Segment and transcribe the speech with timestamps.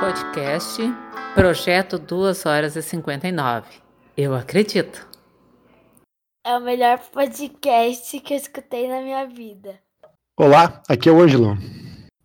[0.00, 0.82] Podcast
[1.34, 3.66] Projeto 2 horas e 59.
[4.16, 5.08] Eu acredito.
[6.44, 9.78] É o melhor podcast que eu escutei na minha vida.
[10.36, 11.56] Olá, aqui é o Ângelo.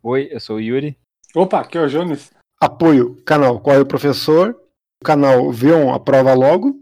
[0.02, 0.98] Oi, eu sou o Yuri.
[1.34, 2.30] Opa, aqui é o Jonas.
[2.60, 4.56] Apoio, canal Corre o Professor,
[5.04, 6.74] canal V1 Aprova Logo,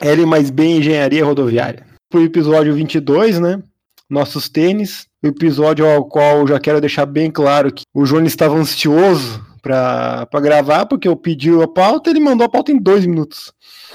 [0.00, 1.86] L mais B Engenharia Rodoviária.
[2.08, 3.62] Pro episódio 22, né?
[4.08, 5.06] Nossos tênis.
[5.22, 9.44] O episódio ao qual eu já quero deixar bem claro que o Jonas estava ansioso
[9.60, 13.52] para gravar, porque eu pedi a pauta ele mandou a pauta em dois minutos.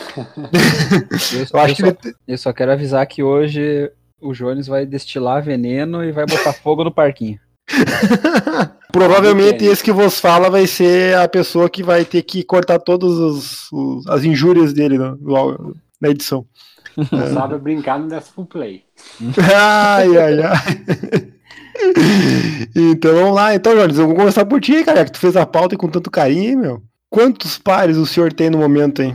[0.17, 2.15] eu, eu, acho eu, que só, ele...
[2.27, 6.83] eu só quero avisar que hoje o Jones vai destilar veneno e vai botar fogo
[6.83, 7.39] no parquinho.
[8.91, 13.69] Provavelmente esse que vos fala vai ser a pessoa que vai ter que cortar todas
[14.07, 16.45] as injúrias dele no, no, na edição.
[16.97, 18.83] Não sabe brincar no Decimal Play.
[19.53, 21.33] ai, ai, ai.
[22.75, 25.45] então vamos lá, então, Jones, eu vou começar por ti, cara, que tu fez a
[25.45, 26.83] pauta com tanto carinho, meu.
[27.09, 29.13] Quantos pares o senhor tem no momento, hein?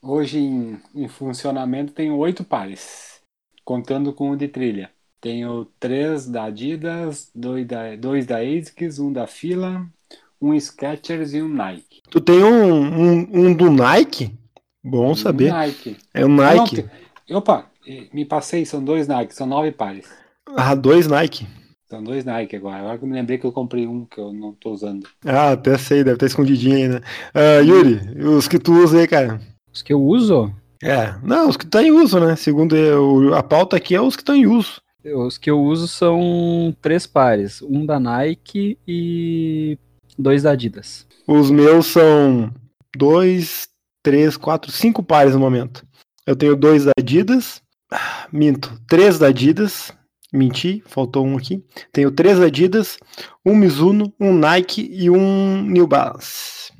[0.00, 3.20] Hoje em, em funcionamento tenho oito pares,
[3.64, 4.90] contando com o de trilha.
[5.20, 9.86] Tenho três da Adidas, dois da, dois da ASICS, um da Fila,
[10.40, 12.02] um Skechers e um Nike.
[12.10, 14.30] Tu tem um, um, um do Nike?
[14.84, 15.50] Bom saber.
[15.50, 15.96] Um Nike.
[16.12, 16.82] É um Nike.
[16.82, 16.90] Não,
[17.30, 17.66] opa,
[18.12, 20.08] me passei, são dois Nike, são nove pares.
[20.56, 21.46] Ah, dois Nike.
[21.88, 22.78] São dois Nike agora.
[22.78, 25.06] Agora que eu me lembrei que eu comprei um que eu não tô usando.
[25.24, 27.00] Ah, até sei, deve estar escondidinho aí, né?
[27.34, 29.40] Uh, Yuri, os que tu usa aí, cara?
[29.72, 30.52] Os que eu uso?
[30.82, 32.36] É, não, os que estão tá em uso, né?
[32.36, 34.80] Segundo eu, a pauta aqui é os que estão em uso.
[35.04, 39.78] Os que eu uso são três pares, um da Nike e
[40.18, 41.06] dois da Adidas.
[41.26, 42.50] Os meus são
[42.96, 43.68] dois,
[44.02, 45.86] três, quatro, cinco pares no momento.
[46.26, 47.62] Eu tenho dois da Adidas,
[48.32, 49.92] minto, três da Adidas,
[50.32, 51.62] menti, faltou um aqui.
[51.92, 52.98] Tenho três Adidas,
[53.44, 56.72] um Mizuno, um Nike e um New Balance.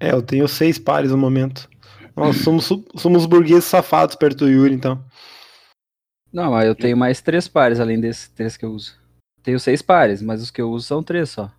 [0.00, 1.68] É, eu tenho seis pares no momento.
[2.16, 5.04] Nós somos, somos burgueses safados perto do Yuri, então.
[6.32, 8.96] Não, mas eu tenho mais três pares além desses três que eu uso.
[9.42, 11.50] Tenho seis pares, mas os que eu uso são três só.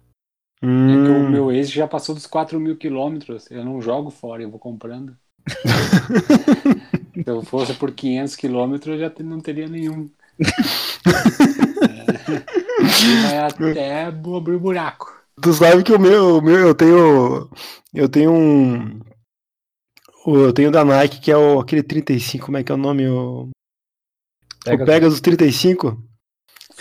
[0.62, 0.90] Hum.
[0.90, 3.50] É que o meu ex já passou dos 4 mil quilômetros.
[3.50, 5.16] Eu não jogo fora, eu vou comprando.
[7.24, 10.10] Se eu fosse por 500 quilômetros, eu já não teria nenhum.
[12.30, 15.20] é, vai até abrir o buraco.
[15.42, 17.50] Tu sabe que o meu, o meu eu tenho.
[17.94, 19.00] Eu tenho um.
[20.26, 23.08] Eu tenho da Nike, que é o, aquele 35, como é que é o nome?
[23.08, 23.50] O,
[24.64, 24.84] Pegasus.
[24.84, 26.04] o Pegasus 35.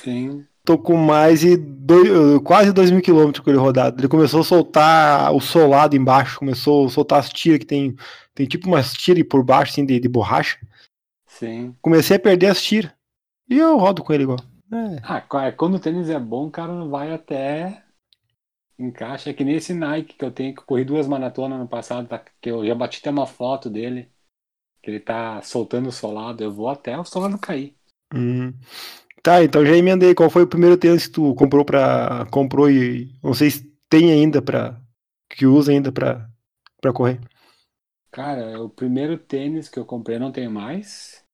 [0.02, 0.44] Sim.
[0.64, 4.00] Tô com mais de dois, quase 2 mil quilômetros com ele rodado.
[4.00, 7.96] Ele começou a soltar o solado embaixo, começou a soltar as tiras que tem.
[8.38, 10.60] Tem tipo umas tiras por baixo, assim, de, de borracha.
[11.26, 11.74] Sim.
[11.82, 12.92] Comecei a perder as tiras.
[13.50, 14.38] E eu rodo com ele igual.
[14.72, 15.00] É.
[15.02, 17.82] Ah, quando o tênis é bom, o cara vai até
[18.78, 19.30] encaixa.
[19.30, 22.22] É que nesse Nike que eu tenho, que eu corri duas maratonas no passado, tá,
[22.40, 24.08] que eu já bati até uma foto dele,
[24.80, 27.74] que ele tá soltando o solado, eu vou até o solado cair.
[28.14, 28.54] Hum.
[29.20, 30.14] Tá, então já emendei.
[30.14, 32.24] Qual foi o primeiro tênis que tu comprou pra.
[32.30, 33.12] comprou e.
[33.20, 34.80] Não sei se tem ainda pra.
[35.28, 36.30] que usa ainda pra,
[36.80, 37.18] pra correr?
[38.10, 41.24] Cara, o primeiro tênis que eu comprei não tenho mais.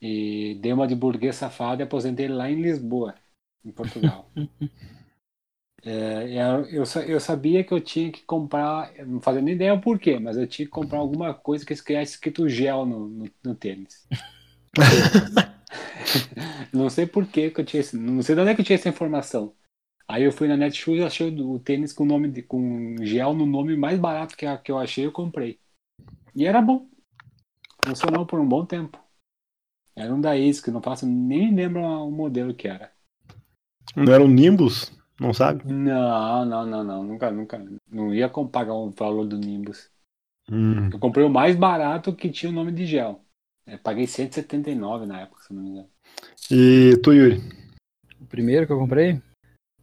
[0.00, 3.14] E dei uma de burguês safado e aposentei lá em Lisboa,
[3.64, 4.30] em Portugal.
[5.86, 10.18] É, eu, eu sabia que eu tinha que comprar, não fazia nem ideia o porquê,
[10.18, 14.08] mas eu tinha que comprar alguma coisa que estivesse escrito gel no, no, no tênis.
[16.72, 18.88] não sei porquê que eu tinha, não sei de onde é que eu tinha essa
[18.88, 19.54] informação.
[20.08, 23.44] Aí eu fui na Netshoes e achei o, tênis com nome de, com gel no
[23.44, 25.58] nome mais barato que, que eu achei, eu comprei.
[26.34, 26.88] E era bom.
[27.84, 28.98] Funcionou por um bom tempo.
[29.96, 32.90] Era um da que não faço nem lembro o modelo que era.
[33.94, 34.92] Não era um Nimbus?
[35.20, 35.64] Não sabe?
[35.72, 37.02] Não, não, não, não.
[37.04, 37.64] Nunca, nunca.
[37.88, 39.88] Não ia pagar o valor do Nimbus.
[40.50, 40.90] Hum.
[40.92, 43.24] Eu comprei o mais barato que tinha o nome de gel.
[43.66, 45.88] Eu paguei 179 na época, se não me engano.
[46.50, 47.40] E tu, Yuri?
[48.20, 49.22] O primeiro que eu comprei?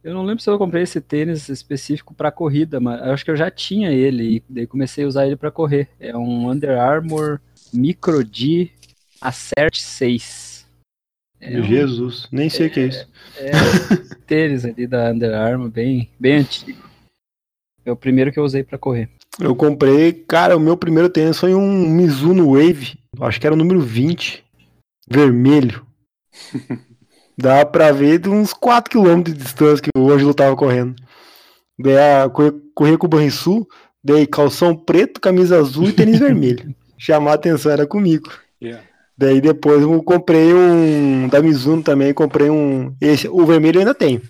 [0.04, 3.30] Eu não lembro se eu comprei esse tênis específico para corrida, mas eu acho que
[3.30, 5.88] eu já tinha ele e daí comecei a usar ele para correr.
[6.00, 7.40] É um Under Armour
[7.72, 8.70] Micro D
[9.20, 10.66] Acert 6.
[11.40, 13.08] É Jesus, nem sei o que é isso.
[13.36, 16.82] É, é tênis ali da Under Armour, bem, bem antigo.
[17.84, 19.08] É o primeiro que eu usei para correr.
[19.40, 23.58] Eu comprei, cara, o meu primeiro tênis foi um Mizuno Wave, acho que era o
[23.58, 24.44] número 20,
[25.08, 25.86] vermelho.
[27.36, 30.94] Dá pra ver de uns 4km de distância que o Ângelo tava correndo.
[31.78, 31.94] Daí
[32.74, 33.66] correr com o Banrisul,
[34.02, 36.74] daí calção preto, camisa azul e tênis vermelho.
[36.98, 38.30] Chamar a atenção era comigo.
[38.62, 38.84] Yeah.
[39.16, 42.94] Daí depois eu comprei um da Mizuno também, comprei um.
[43.00, 44.20] Esse, o vermelho ainda tenho.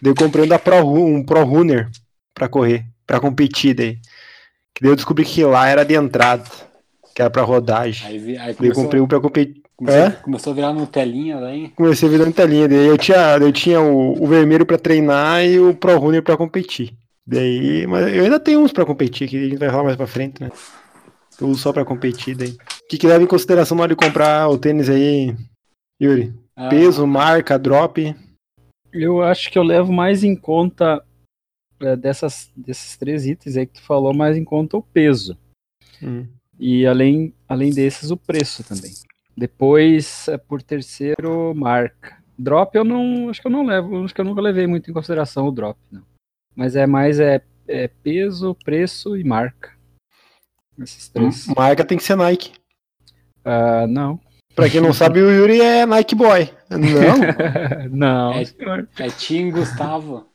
[0.00, 1.90] Daí eu comprei um da Pro, um Pro Runner
[2.34, 3.98] pra correr, pra competir daí.
[4.74, 6.44] Que daí eu descobri que lá era de entrada,
[7.14, 8.06] que era pra rodagem.
[8.06, 9.61] Aí, aí Daí eu comprei um pra competir.
[9.84, 10.10] Começou, Hã?
[10.22, 11.68] começou a virar Nutelinha daí.
[11.70, 12.68] Comecei virando telinha.
[12.68, 16.36] Daí eu tinha, eu tinha o, o vermelho pra treinar e o Pro Runner pra
[16.36, 16.94] competir.
[17.26, 20.06] Daí, mas eu ainda tenho uns pra competir, que a gente vai falar mais pra
[20.06, 20.50] frente, né?
[21.40, 22.50] Eu uso só pra competir daí.
[22.50, 25.34] O que, que leva em consideração na hora de comprar o tênis aí,
[26.00, 26.34] Yuri?
[26.54, 28.14] Ah, Peso, marca, drop.
[28.92, 31.02] Eu acho que eu levo mais em conta
[31.80, 35.36] é, dessas, desses três itens aí que tu falou, mais em conta o peso.
[36.02, 36.26] Hum.
[36.58, 38.92] E além, além desses, o preço também.
[39.36, 42.16] Depois, é, por terceiro, marca.
[42.38, 43.28] Drop eu não.
[43.28, 44.04] Acho que eu não levo.
[44.04, 46.02] Acho que eu nunca levei muito em consideração o drop, não.
[46.54, 49.72] Mas é mais é, é peso, preço e marca.
[50.78, 51.46] Esses três.
[51.46, 52.52] Marca tem que ser Nike.
[53.44, 54.20] Ah, não.
[54.54, 56.50] Pra quem não sabe, o Yuri é Nike Boy.
[56.70, 58.42] Não, não, É.
[58.98, 60.26] É Tim Gustavo.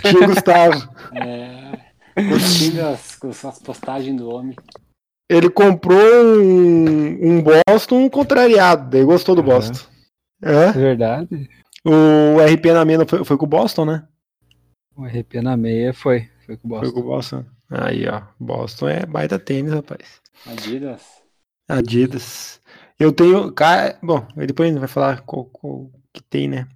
[0.00, 0.88] tinha Gustavo.
[1.14, 1.78] É,
[2.14, 4.56] curtindo as, com as postagens do homem.
[5.30, 9.50] Ele comprou um, um Boston contrariado, daí gostou do Aham.
[9.50, 9.88] Boston.
[10.42, 10.72] É?
[10.72, 11.48] Verdade.
[11.84, 14.08] O RP na meia foi, foi com o Boston, né?
[14.96, 16.28] O RP na meia foi.
[16.44, 17.00] Foi com o Foi com Boston.
[17.00, 17.44] o Boston.
[17.70, 18.22] Aí, ó.
[18.40, 20.20] Boston é baita tênis, rapaz.
[20.44, 21.02] Adidas.
[21.68, 22.60] Adidas.
[22.98, 23.52] Eu tenho.
[23.52, 26.66] Cara, bom, depois a gente vai falar qual, qual que tem, né?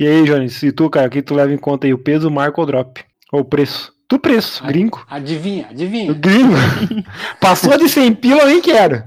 [0.00, 1.94] E aí, Jones, e tu, cara, o que tu leva em conta aí?
[1.94, 3.04] O peso, marca ou drop?
[3.32, 3.92] Ou o preço?
[4.08, 4.68] Tu preço, Ah.
[4.68, 5.04] gringo.
[5.06, 6.14] Adivinha, adivinha.
[6.14, 6.54] Gringo.
[7.38, 9.02] Passou de 100 pila, eu nem quero.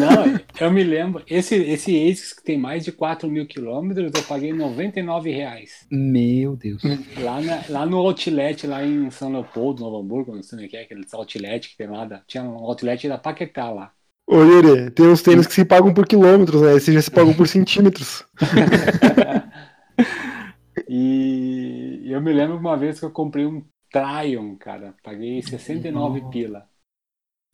[0.00, 1.22] Não, eu me lembro.
[1.28, 5.86] Esse, esse ASICS que tem mais de 4 mil quilômetros, eu paguei 99 reais.
[5.88, 6.82] Meu Deus.
[7.20, 10.68] Lá, na- lá no outlet, lá em São Leopoldo, Novo Hamburgo, não sei onde é
[10.70, 12.04] que é, aquele outlet que tem lá.
[12.04, 13.92] da- tinha um outlet da Paquetá lá.
[14.26, 16.74] Ô, Yuri, tem uns tênis que se pagam por quilômetros, né?
[16.74, 18.24] Esse já se pagam por centímetros.
[20.88, 23.62] E eu me lembro uma vez que eu comprei um
[23.92, 24.96] Tryon, cara.
[25.02, 26.22] Paguei 69 Nossa.
[26.22, 26.68] pila.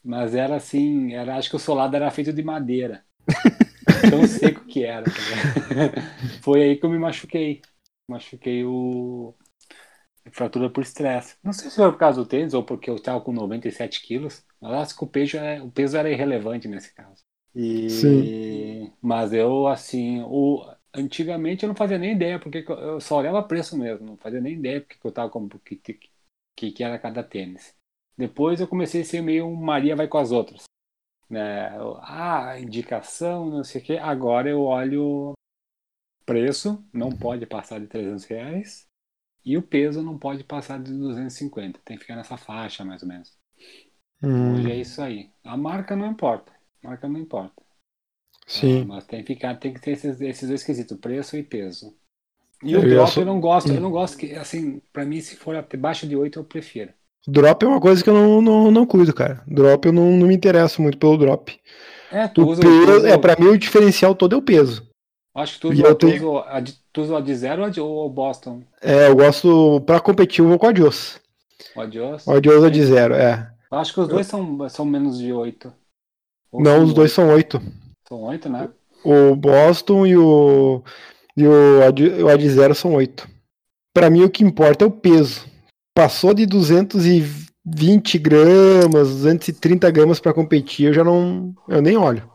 [0.04, 3.04] Mas era assim, era, acho que o solado era feito de madeira.
[4.08, 5.10] Tão seco que era.
[5.10, 5.28] cara.
[6.42, 7.62] Foi aí que eu me machuquei.
[8.08, 9.34] Machuquei o.
[10.32, 11.36] Fratura por estresse.
[11.42, 14.44] Não sei se foi por causa do tênis ou porque eu estava com 97 quilos.
[14.60, 17.24] Mas acho que o peso, é, o peso era irrelevante nesse caso.
[17.54, 17.88] E...
[17.90, 18.92] Sim.
[19.00, 20.64] Mas eu, assim, o...
[20.94, 24.40] antigamente eu não fazia nem ideia, porque que eu- só olhava preço mesmo, não fazia
[24.40, 26.00] nem ideia porque que eu tava com que, que,
[26.58, 27.74] que que era cada tênis.
[28.16, 30.64] Depois eu comecei a ser meio um Maria vai com as outras.
[31.30, 31.70] Né?
[32.02, 33.96] Ah, indicação, não sei o quê.
[33.98, 35.34] Agora eu olho
[36.26, 38.86] preço, não pode passar de 300 reais.
[39.44, 41.80] E o peso não pode passar de 250.
[41.84, 43.36] Tem que ficar nessa faixa, mais ou menos.
[44.22, 45.32] Hum, Hoje é isso aí.
[45.44, 46.52] A marca não importa.
[46.84, 47.62] A marca não importa.
[48.46, 48.84] sim.
[48.84, 51.97] Mas tem que ficar, tem que ter esses, esses dois quesitos, preço e peso.
[52.62, 55.20] E Eu o drop só- eu não gosto, eu não gosto que, assim, pra mim,
[55.20, 56.92] se for abaixo de 8, eu prefiro.
[57.26, 59.42] Drop é uma coisa que eu não, não, não cuido, cara.
[59.46, 61.58] Drop eu não, não me interesso muito pelo drop.
[62.10, 64.42] É, tu O usa, peso, tu usa- é, pra mim o diferencial todo é o
[64.42, 64.86] peso.
[65.34, 67.62] acho que tu usa, eu tu tenho- usa a de, tu usa a de zero
[67.62, 68.62] ou a de ou o Boston?
[68.82, 71.20] É, eu gosto, pra competir, eu vou com o Adios.
[71.74, 72.26] O Adios?
[72.26, 73.50] O Adios é de zero, é.
[73.70, 75.72] Eu acho que os dois são, são menos de 8.
[76.50, 77.14] Ou Não, os dois oito?
[77.14, 77.60] são oito.
[78.08, 78.68] São 8, né?
[79.04, 80.82] O Boston e o,
[81.38, 83.28] e o, Ad, o Ad Zero são oito.
[83.94, 85.46] Pra mim o que importa é o peso.
[85.94, 92.28] Passou de 220 gramas, 230 gramas pra competir, eu já não, eu nem olho.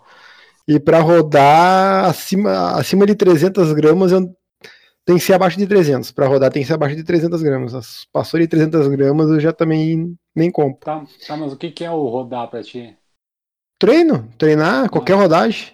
[0.67, 4.33] E pra rodar acima, acima de 300 gramas, eu,
[5.05, 6.11] tem que ser abaixo de 300.
[6.11, 7.75] Pra rodar tem que ser abaixo de 300 gramas.
[7.75, 10.79] As- Passou de 300 gramas, eu já também nem compro.
[10.79, 12.95] Tá, tá, mas o que, que é o rodar pra ti?
[13.77, 15.73] Treino, treinar, qualquer rodagem.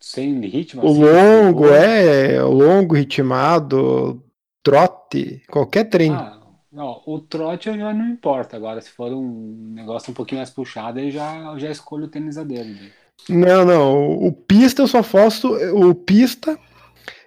[0.00, 0.82] Sem ritmo?
[0.82, 4.22] O assim, longo, tipo, é, o longo, ritmado,
[4.62, 6.14] trote, qualquer treino.
[6.16, 8.56] Ah, não, o trote eu já não importa.
[8.56, 12.08] Agora, se for um negócio um pouquinho mais puxado, aí já, eu já escolho o
[12.08, 12.74] tênis a dele.
[12.74, 12.90] né?
[13.28, 16.58] Não, não, o, o pista eu só faço, o pista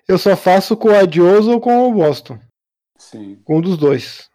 [0.08, 2.40] eu só faço com o Adios ou com o Boston,
[2.98, 3.40] Sim.
[3.44, 4.30] com um dos dois.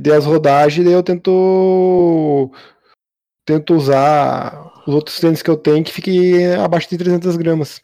[0.00, 2.50] Daí as rodagens, daí eu tento
[3.44, 7.80] tento usar os outros tênis que eu tenho que fiquem abaixo de 300 gramas.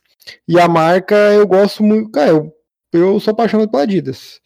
[0.49, 2.53] E a marca eu gosto muito, cara, eu,
[2.93, 4.41] eu sou apaixonado pela Adidas.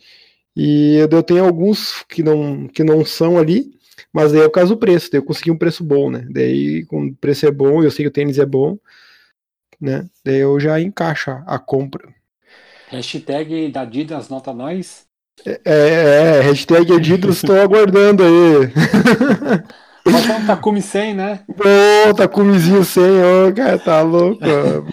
[0.57, 3.73] E eu, eu tenho alguns que não, que não são ali,
[4.12, 6.26] mas daí é o caso do preço, daí eu consegui um preço bom, né?
[6.31, 8.79] Daí, o preço é bom, eu sei que o tênis é bom,
[9.81, 10.09] né?
[10.25, 12.09] Daí eu já encaixo a- compra.
[12.88, 15.07] Hashtag da Adidas nota nós.
[15.47, 18.71] É, é, hashtag Adidas, estou aguardando aí.
[20.04, 21.40] Bota um Takumi 100, né?
[22.09, 24.40] Ô, Takumizinho 100, ô, cara, tá louco.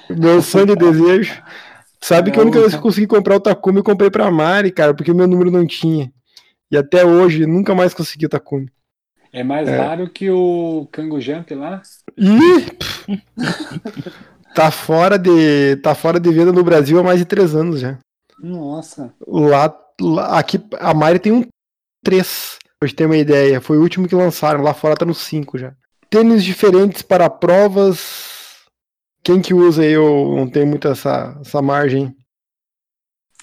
[0.09, 1.41] Meu sonho de desejo.
[2.01, 4.71] Sabe que a única vez que eu consegui comprar o Takumi, eu comprei pra Mari,
[4.71, 6.11] cara, porque o meu número não tinha.
[6.71, 8.69] E até hoje, nunca mais consegui o Takumi.
[9.33, 9.77] É mais É.
[9.77, 11.81] raro que o Kango Jump lá.
[12.17, 12.65] Ih!
[14.55, 15.75] tá fora de.
[15.77, 17.97] Tá fora de venda no Brasil há mais de três anos já.
[18.39, 19.13] Nossa.
[19.27, 21.43] Lá, lá- aqui, a Mari tem um
[22.03, 23.61] 3, pra gente ter uma ideia.
[23.61, 25.75] Foi o último que lançaram, lá fora tá no 5 já.
[26.09, 28.65] Tênis diferentes para provas.
[29.23, 29.91] Quem que usa aí?
[29.91, 32.15] Eu não tenho muito essa, essa margem.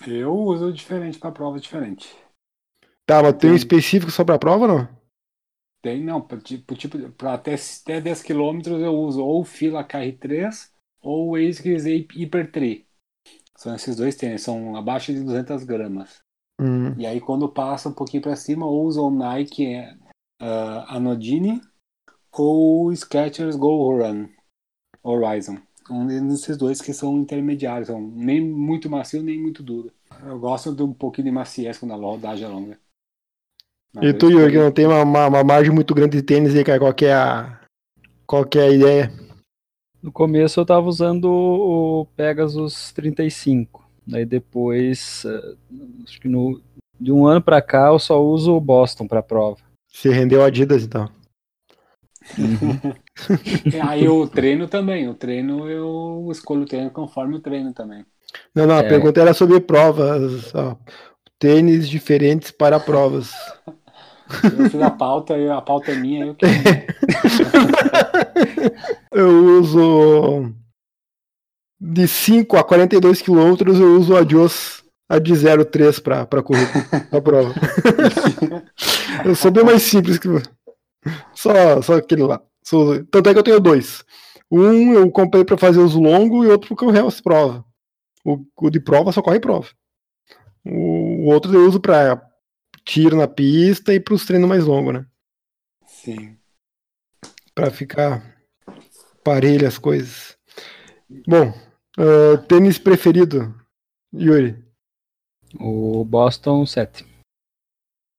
[0.07, 2.15] Eu uso diferente pra prova diferente.
[3.07, 4.89] Tá, mas tem um específico só pra prova, não?
[5.83, 9.85] Tem, não, pra, tipo, tipo, pra até, até 10 km eu uso ou o Fila
[9.85, 10.71] KR3
[11.03, 12.83] ou o ASICS Hyper 3.
[13.55, 16.24] São esses dois tênis, são abaixo de 200 gramas.
[16.61, 16.95] Hum.
[16.99, 19.97] E aí quando passa um pouquinho pra cima, eu uso o Nike é,
[20.41, 21.61] ah, Anodine
[22.33, 24.29] ou o Skechers Go Run
[25.03, 25.59] Horizon.
[25.91, 29.93] Um desses dois que são intermediários, são nem muito macio nem muito duro.
[30.25, 32.79] Eu gosto de um pouquinho de maciez quando a rodagem é longa.
[33.95, 36.65] Mas E tu, Yuri, não tem uma, uma, uma margem muito grande de tênis aí,
[36.65, 37.61] cara, qual que é a,
[38.27, 39.13] qual que é a ideia?
[40.03, 43.84] No começo eu tava usando o Pegasus 35.
[44.07, 45.55] Daí depois, eh,
[46.07, 46.61] acho que no,
[47.01, 49.57] de um ano pra cá eu só uso o Boston pra prova.
[49.93, 51.09] Você rendeu Adidas então.
[53.73, 55.09] É, Aí o treino também.
[55.09, 58.05] O treino eu escolho o treino conforme o treino também.
[58.55, 58.89] Não, não, a É.
[58.89, 60.55] pergunta era sobre provas.
[60.55, 60.77] ó.
[61.39, 63.31] Tênis diferentes para provas.
[64.43, 66.47] Eu fiz a pauta, a pauta é minha, eu que.
[69.13, 70.53] Eu uso
[71.87, 76.67] de 5 a 42 quilômetros, eu uso o Adios a de 0,3 para para correr
[77.13, 77.53] a prova.
[79.25, 80.29] eu sou bem mais simples que
[81.35, 82.41] só só aquele lá.
[83.11, 84.03] Tanto é que eu tenho dois.
[84.51, 87.63] Um eu comprei para fazer os longos e outro porque eu realço prova.
[88.25, 89.69] O, o de prova só corre prova.
[90.65, 92.27] O, o outro eu uso para
[92.83, 95.07] tiro na pista e para os treinos mais longos, né?
[95.87, 96.39] Sim.
[97.55, 98.25] Pra ficar
[99.23, 100.37] parelho as coisas.
[101.27, 101.53] Bom,
[101.99, 103.55] ah, tênis preferido,
[104.15, 104.63] Yuri?
[105.61, 107.07] O Boston 7.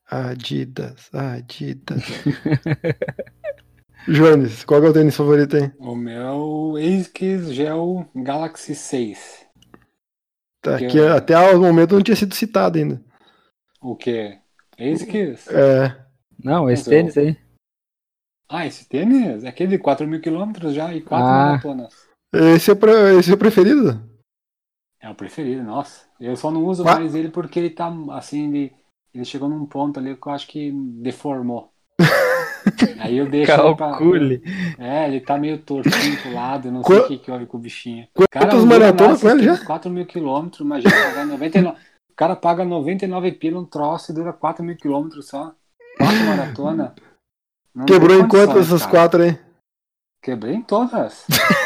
[0.08, 2.04] Adidas, Adidas.
[4.08, 5.72] Jones, qual é o tênis favorito aí?
[5.80, 9.46] O meu ASICS Gel Galaxy 6.
[10.62, 13.02] Tá, Que eu- até o momento não tinha sido citado ainda.
[13.82, 14.38] O que?
[14.80, 15.48] ASICS?
[15.48, 16.06] É,
[16.44, 17.36] Não, esse eu- tênis aí.
[18.48, 19.44] Ah, esse tênis?
[19.44, 21.32] É aquele de 4 mil quilômetros já e 4 Ah.
[21.48, 22.05] maratonas.
[22.56, 24.02] Esse, é o pre- esse é o preferido?
[25.02, 26.06] É o preferido, nossa.
[26.20, 28.74] Eu só não uso Qua- mais ele porque ele tá assim, ele,
[29.14, 31.72] ele chegou num ponto ali que eu acho que deformou.
[33.00, 34.42] Aí eu deixo ele pra- Calcule.
[34.80, 37.46] É, ele tá meio tortinho pro lado, eu não sei Qua- o que que houve
[37.46, 38.08] com o bichinho.
[38.14, 39.64] Quantas não maratonas com ele já?
[39.66, 41.78] 4 mil quilômetros, imagina, pagar 99.
[42.10, 45.54] O cara paga 99 pila um troço e dura 4 mil quilômetros só.
[45.98, 46.96] Quatro maratona.
[47.76, 48.92] Não Quebrou em quantas essas cara.
[48.92, 49.38] quatro aí?
[50.24, 51.26] Quebrei em todas.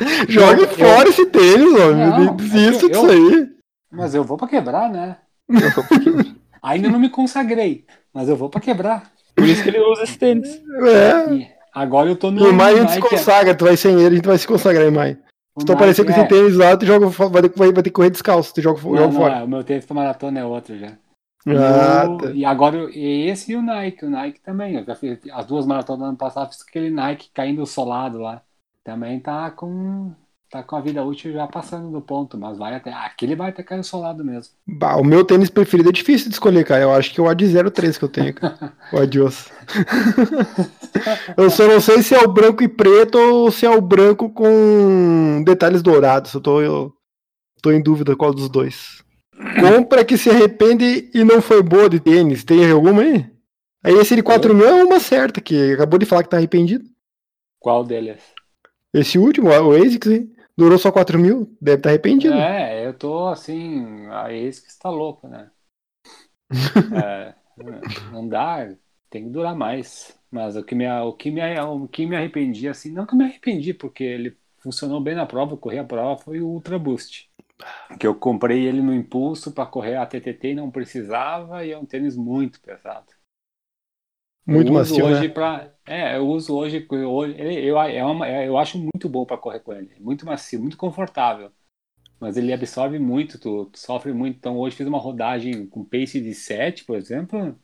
[0.28, 2.36] Jogue Eu- fora esse tênis, Não, homem.
[2.36, 3.48] Desista eu- disso aí.
[3.90, 5.16] Mas eu vou pra quebrar, né?
[6.62, 9.10] Ainda não me consagrei, mas eu vou pra quebrar.
[9.34, 10.60] Por isso que ele usa esse tênis.
[10.82, 11.32] É.
[11.34, 13.94] E agora eu tô no Em maio a gente se Nike- consagra, tu vai sem
[13.94, 15.16] ele, a gente vai se consagrar em maio.
[15.54, 16.18] o Se tu aparecer com é.
[16.18, 18.90] esse tênis lá, tu joga, vai, ter, vai, ter que correr descalço, tu joga, Não,
[18.96, 19.34] joga não, fora.
[19.36, 20.92] é, o meu tênis pra maratona é outro já.
[21.46, 22.30] Ah, e, o- tá.
[22.32, 24.74] e agora eu- e esse e o Nike, o Nike também.
[24.74, 28.42] Eu já fiz as duas maratonas do ano passado, fiz aquele Nike caindo solado lá.
[28.88, 30.14] Também tá com
[30.50, 33.62] tá com a vida útil já passando do ponto, mas vai até aquele vai até
[33.62, 34.54] cair solado mesmo.
[34.66, 36.84] Bah, o meu tênis preferido é difícil de escolher, cara.
[36.84, 38.72] Eu acho que é o Ad 03 que eu tenho, cara.
[38.90, 39.50] O Adios.
[41.36, 44.30] eu só não sei se é o branco e preto ou se é o branco
[44.30, 46.32] com detalhes dourados.
[46.32, 46.90] Eu tô, eu
[47.60, 49.04] tô em dúvida qual dos dois.
[49.60, 52.42] Compra que se arrepende e não foi boa de tênis.
[52.42, 53.30] Tem alguma aí?
[53.84, 56.86] Aí esse de 4 mil é uma certa, que acabou de falar que tá arrependido.
[57.60, 58.37] Qual deles?
[58.98, 60.32] Esse último, o ASICS, hein?
[60.56, 61.56] durou só 4 mil.
[61.60, 62.34] Deve estar arrependido.
[62.34, 65.50] É, eu tô assim, a que está louco, né?
[66.96, 67.34] É,
[68.12, 68.68] não dá,
[69.10, 70.18] tem que durar mais.
[70.30, 73.18] Mas o que me, o que me, o que me arrependi, assim, não que eu
[73.18, 76.78] me arrependi, porque ele funcionou bem na prova, eu corri a prova, foi o Ultra
[76.78, 77.30] Boost.
[77.98, 81.78] Que eu comprei ele no impulso para correr a TTT e não precisava, e é
[81.78, 83.06] um tênis muito pesado.
[84.48, 85.28] Muito eu uso macio, hoje né?
[85.28, 89.24] pra, é, eu uso hoje, hoje ele- eu, é uma, é- eu acho muito bom
[89.26, 91.52] para correr com ele, muito macio, muito confortável.
[92.20, 94.36] Mas ele absorve muito, tu, tu sofre muito.
[94.38, 97.58] Então hoje fiz uma rodagem com pace de 7, por exemplo.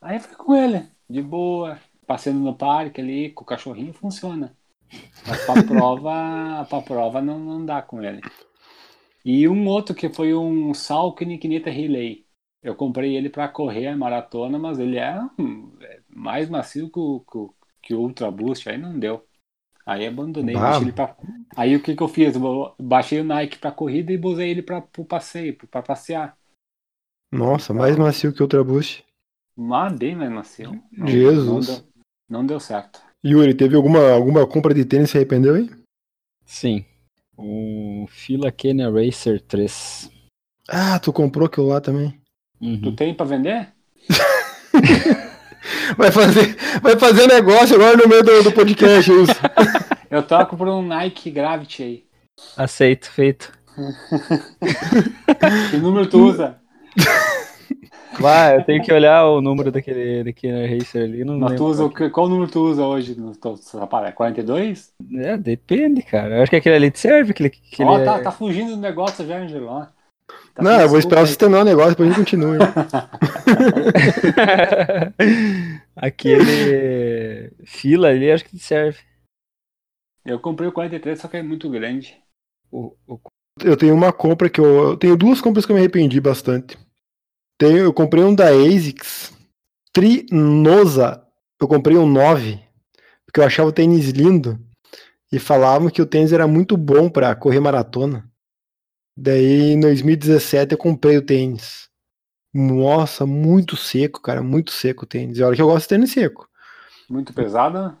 [0.00, 1.78] Aí fui com ele, de boa.
[2.06, 4.56] passeando no parque ali com o cachorrinho, funciona.
[5.26, 8.22] Mas pra prova, pra prova não, não dá com ele.
[9.24, 12.24] E um outro que foi um Salkini Kineta Relay.
[12.62, 15.18] Eu comprei ele para correr a maratona, mas ele é
[16.16, 19.24] mais macio que o, que o- que o Ultra Boost, aí não deu.
[19.84, 20.56] Aí abandonei.
[20.80, 21.16] Ele pra-
[21.56, 22.34] Aí o que, que eu fiz?
[22.34, 26.36] Eu baixei o Nike pra corrida e usei ele para o passeio, para passear.
[27.32, 29.04] Nossa, mais macio que Ultra Boost.
[29.56, 30.82] Mas bem mais macio.
[30.90, 31.68] Não- Jesus.
[31.68, 31.84] Não deu,
[32.28, 33.00] não deu certo.
[33.24, 35.70] Yuri, teve alguma, alguma compra de tênis que se arrependeu aí?
[36.44, 36.84] Sim.
[37.36, 40.10] O Fila Kenya Racer 3.
[40.68, 42.20] Ah, tu comprou aquilo lá também.
[42.60, 42.80] Uhum.
[42.80, 43.72] Tu tem pra vender?
[45.96, 49.10] Vai fazer, vai fazer negócio agora no meio do, do podcast.
[49.10, 49.34] isso.
[50.10, 52.04] Eu troco por um Nike Gravity aí.
[52.56, 53.52] Aceito, feito.
[55.70, 56.56] Que número tu usa?
[58.18, 61.22] Vai, eu tenho que olhar o número daquele, daquele Racer ali.
[61.22, 64.06] Não Mas tu usa qual que- qual número tu usa hoje no teu sapato?
[64.06, 64.90] É 42?
[65.10, 66.36] que- É, depende, cara.
[66.36, 67.32] Eu acho que aquele ali te serve.
[67.32, 69.86] Aquele, aquele Ó, tá, é- tá fugindo do negócio já, Angelo.
[70.56, 71.36] Tá Não, eu vou esperar você aí.
[71.38, 72.56] terminar o negócio, depois a gente continua.
[75.94, 78.98] aquele fila ali, acho que te serve.
[80.24, 82.16] Eu comprei o 43, só que é muito grande.
[82.70, 83.20] O, o-
[83.62, 84.90] Eu tenho uma compra que eu.
[84.90, 86.76] Eu tenho duas compras que eu me arrependi bastante.
[87.58, 89.32] Tenho, eu comprei um da ASICS
[89.92, 91.22] Trinosa.
[91.60, 92.60] Eu comprei um 9,
[93.24, 94.58] porque eu achava o tênis lindo.
[95.32, 98.28] E falavam que o tênis era muito bom pra correr maratona.
[99.16, 101.88] Daí em 2017 eu comprei o tênis.
[102.52, 105.38] Nossa, muito seco, cara, muito seco o tênis.
[105.38, 106.48] E olha que eu gosto de tênis seco.
[107.08, 107.96] Muito pesado.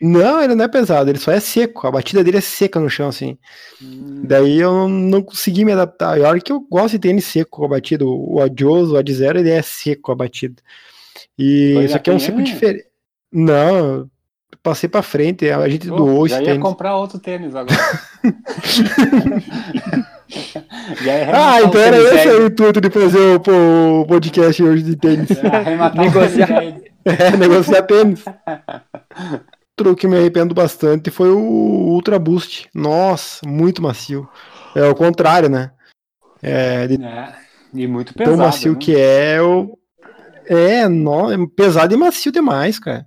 [0.00, 1.86] Não, ele não é pesado, ele só é seco.
[1.86, 3.38] A batida dele é seca no chão, assim.
[3.80, 6.18] Hum, Daí eu não, consegui me adaptar.
[6.18, 8.04] E olha que eu gosto de tênis seco com a batida.
[8.04, 10.62] O Adioso, o Ad Zero, ele é seco a batida.
[11.38, 12.86] E Foi isso aqui é um seco diferente.
[13.32, 14.10] Não,
[14.62, 16.62] passei pra frente, a gente pô, doou já esse ia tênis.
[16.62, 17.76] comprar outro tênis agora.
[21.32, 24.82] Ah, o então era tênis esse aí o intuito de fazer o, o podcast hoje
[24.82, 25.28] de tênis.
[25.30, 26.46] O Negociar.
[26.46, 26.82] tênis.
[27.06, 28.24] É, negociar tênis.
[29.78, 32.66] Outro que me arrependo bastante foi o Ultra Boost.
[32.74, 34.26] Nossa, muito macio.
[34.74, 35.70] É o contrário, né?
[36.42, 37.34] É, de É,
[37.74, 38.38] E muito tão pesado.
[38.42, 38.78] macio né?
[38.80, 39.78] que é, eu...
[40.46, 41.30] é, no...
[41.30, 43.04] é pesado e macio demais, cara.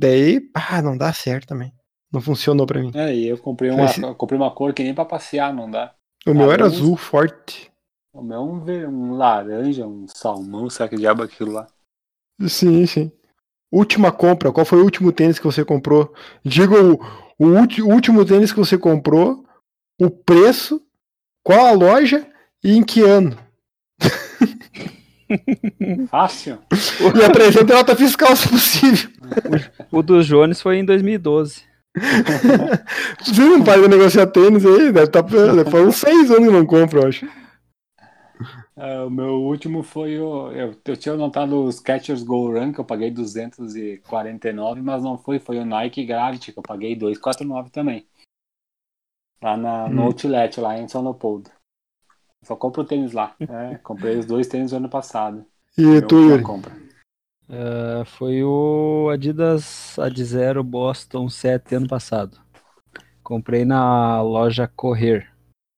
[0.00, 1.72] Daí, ah, não dá certo também.
[2.10, 2.90] Não funcionou pra mim.
[2.94, 5.70] É, e eu comprei uma, Esse- eu comprei uma cor que nem pra passear, não
[5.70, 5.94] dá.
[6.26, 7.70] O meu era azul forte.
[8.12, 11.66] O meu é um, ver- um laranja, um salmão, sabe que diabo é aquilo lá?
[12.48, 13.12] Sim, sim.
[13.72, 16.14] Última compra, qual foi o último tênis que você comprou?
[16.44, 16.94] Diga o,
[17.38, 19.44] o o último tênis que você comprou,
[20.00, 20.82] o preço,
[21.44, 22.26] qual a loja
[22.64, 23.36] e em que ano.
[26.08, 26.58] Fácil.
[27.18, 29.10] E apresenta a nota fiscal, se possível.
[29.90, 31.62] o dos Jones foi em 2012.
[33.20, 36.52] Você não para de negociar tênis aí, deve estar deve fazer uns seis anos que
[36.54, 37.26] não compra, eu acho.
[38.76, 40.50] É, o meu último foi o.
[40.52, 45.38] Eu, eu tinha notado os Catchers Go Run, que eu paguei 249, mas não foi,
[45.38, 48.06] foi o Nike Gravity, que eu paguei 249 também.
[49.42, 50.06] Lá na, no Hum.
[50.06, 51.50] Outlet, lá em São Leopoldo.
[52.44, 53.34] Só compro tênis lá.
[53.40, 55.44] É, comprei os dois tênis ano passado.
[55.76, 56.42] E tu, Yuri?
[56.42, 56.74] compra.
[57.52, 62.38] Ah, foi o Adidas Ad Zero Boston 7 ano passado.
[63.22, 65.28] Comprei na loja Correr,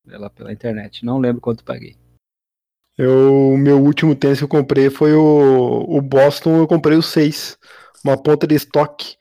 [0.07, 1.05] pela, pela internet.
[1.05, 1.97] Não lembro quanto paguei.
[2.97, 7.03] Eu, o meu último tênis que eu comprei foi o, o Boston, eu comprei o
[7.03, 7.59] 6.
[8.05, 9.17] Uma ponta de estoque.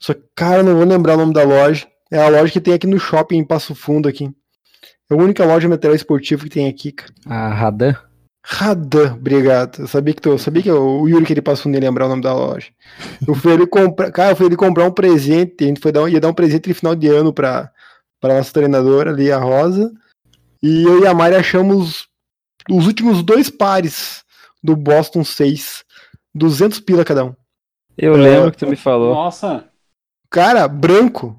[0.00, 1.86] Só que, cara, eu não vou lembrar o nome da loja.
[2.10, 4.28] É a loja que tem aqui no shopping em Passo Fundo aqui.
[5.12, 7.12] É a única loja de material esportivo que tem aqui, cara.
[7.26, 7.94] A Radan?
[8.44, 9.80] Radan, obrigado.
[9.82, 12.08] Eu sabia que, tu, eu sabia que o Yuri que ele passou nem lembrar o
[12.08, 12.68] nome da loja.
[13.26, 16.08] Eu fui ele comprar, cara, eu fui ele comprar um presente, a gente foi dar,
[16.10, 17.70] ia dar um presente de final de ano pra,
[18.20, 19.92] pra nossa treinadora ali, a Rosa.
[20.62, 22.08] E eu e a Mari achamos
[22.70, 24.24] os últimos dois pares
[24.62, 25.84] do Boston 6.
[26.34, 27.34] 200 pila cada um.
[27.98, 28.16] Eu É.
[28.16, 29.14] lembro que tu me falou.
[29.14, 29.64] Nossa,
[30.30, 31.38] Cara, branco.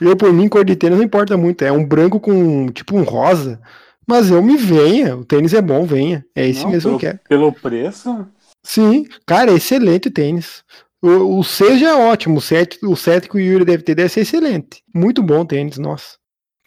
[0.00, 1.62] Eu, por mim, cor de tênis não importa muito.
[1.62, 3.60] É um branco com tipo um rosa.
[4.06, 5.16] Mas eu me venha.
[5.16, 6.24] O tênis é bom, venha.
[6.34, 7.18] É esse não, mesmo pelo, que quero.
[7.28, 8.26] pelo preço,
[8.62, 10.62] Sim, cara, é excelente o tênis.
[11.02, 12.38] O, o 6 já é ótimo.
[12.38, 14.82] O 7, o 7 que o Yuri deve ter deve ser excelente.
[14.94, 16.18] Muito bom o tênis, nossa.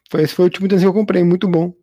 [0.09, 1.73] Foi, esse foi o último tênis que eu comprei, muito bom.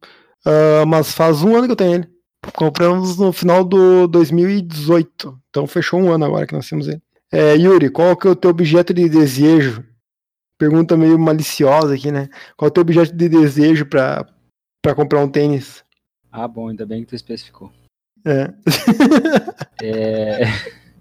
[0.44, 2.08] Ah, mas faz um ano que eu tenho ele.
[2.54, 5.38] Compramos no final do 2018.
[5.50, 7.02] Então fechou um ano agora que nós temos ele.
[7.32, 9.84] É, Yuri, qual que é o teu objeto de desejo?
[10.60, 12.28] Pergunta meio maliciosa aqui, né?
[12.54, 14.26] Qual é o teu objeto de desejo pra,
[14.82, 15.82] pra comprar um tênis?
[16.30, 17.72] Ah, bom, ainda bem que tu especificou.
[18.26, 18.52] É.
[19.82, 20.40] É,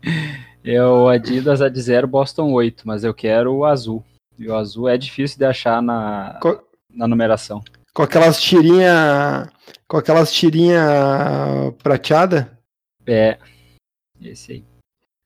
[0.64, 4.02] É o Adidas Ad Zero Boston 8, mas eu quero o azul.
[4.38, 7.62] E o azul é difícil de achar na, Co- na numeração.
[7.94, 9.50] Com aquelas tirinha.
[9.90, 10.82] Com aquelas tirinha
[11.84, 12.58] prateada.
[13.06, 13.38] É.
[14.22, 14.64] Esse aí.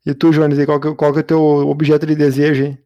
[0.05, 2.79] E tu, Jones, qual que, qual que é o teu objeto de desejo, hein?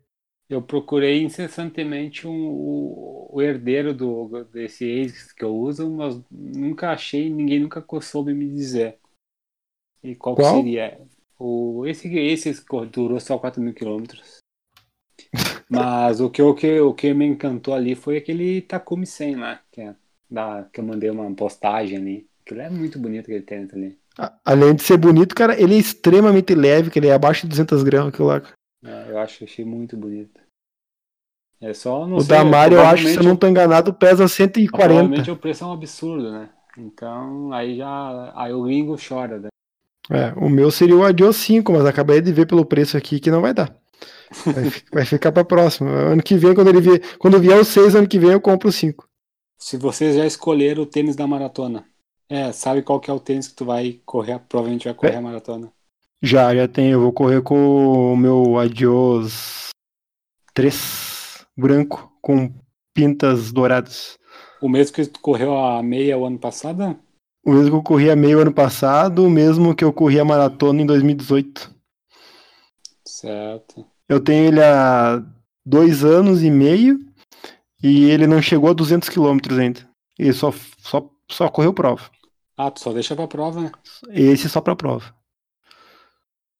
[0.50, 6.92] Eu procurei incessantemente um, o, o herdeiro do, desse ex que eu uso, mas nunca
[6.92, 8.98] achei, ninguém nunca soube me dizer.
[10.02, 10.56] E qual, Qual?
[10.56, 11.02] seria?
[11.38, 12.54] O, esse, esse
[12.92, 14.38] durou só 4 mil quilômetros.
[15.70, 19.62] Mas o que, o, que, o que me encantou ali foi aquele Takumi 100 lá,
[19.72, 19.96] que, é
[20.30, 22.28] da, que eu mandei uma postagem ali.
[22.42, 23.98] Aquilo é muito bonito aquele tênis ali.
[24.44, 27.84] Além de ser bonito, cara, ele é extremamente leve, que ele é abaixo de 200
[27.84, 28.42] gramas, aquilo lá.
[28.84, 30.40] É, eu acho, achei muito bonito.
[31.60, 34.78] É só, não O sei, da eu acho, se eu não tô enganado, pesa 140.
[34.86, 36.50] Provavelmente o preço é um absurdo, né?
[36.78, 38.34] Então, aí já.
[38.36, 39.50] Aí o gringo chora, né?
[40.10, 43.30] É, o meu seria o Adios 5, mas acabei de ver pelo preço aqui que
[43.30, 43.76] não vai dar.
[44.54, 45.90] Vai, vai ficar pra próxima.
[45.92, 48.70] Ano que vem, quando ele vier, quando vier o 6, ano que vem eu compro
[48.70, 49.08] o 5.
[49.60, 51.88] Se vocês já escolheram o tênis da maratona.
[52.28, 54.40] É, sabe qual que é o tênis que tu vai correr?
[54.40, 55.72] Provavelmente vai correr a maratona.
[56.22, 56.94] Já, já tenho.
[56.94, 59.70] Eu vou correr com o meu Adios
[60.54, 62.54] 3 branco com
[62.94, 64.18] pintas douradas.
[64.62, 66.98] O mesmo que correu a meia o ano passado?
[67.46, 70.26] O mesmo que eu corri a meio ano passado, o mesmo que eu corri a
[70.26, 71.74] maratona em 2018.
[73.06, 73.86] Certo.
[74.10, 75.24] Eu tenho ele há
[75.66, 77.00] dois anos e meio
[77.82, 79.88] e ele não chegou a 200 quilômetros ainda.
[80.18, 82.10] Ele só, só, só correu prova.
[82.58, 83.72] Ah, tu só deixa pra prova, né?
[84.10, 85.17] Esse só pra prova.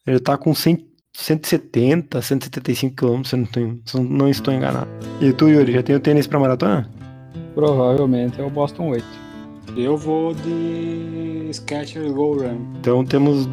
[0.08, 4.54] Ele tá com 100, 170, 175 quilômetros, se eu não, tenho, se eu não estou
[4.54, 4.88] enganado.
[5.20, 6.90] E tu, Yuri, já tem o tênis pra maratona?
[7.54, 9.06] Provavelmente é o Boston 8.
[9.76, 12.58] Eu vou de Skechers Go Run.
[12.80, 13.50] Então temos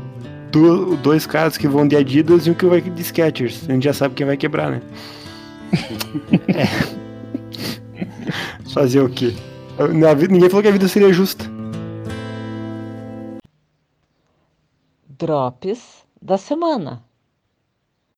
[1.02, 3.68] dois caras que vão de Adidas e um que vai de Skechers.
[3.68, 4.82] A gente já sabe quem vai quebrar, né?
[6.54, 6.68] é.
[8.72, 9.34] Fazer o quê?
[9.92, 11.44] Na vida- ninguém falou que a vida seria justa.
[15.18, 17.08] Drops da semana.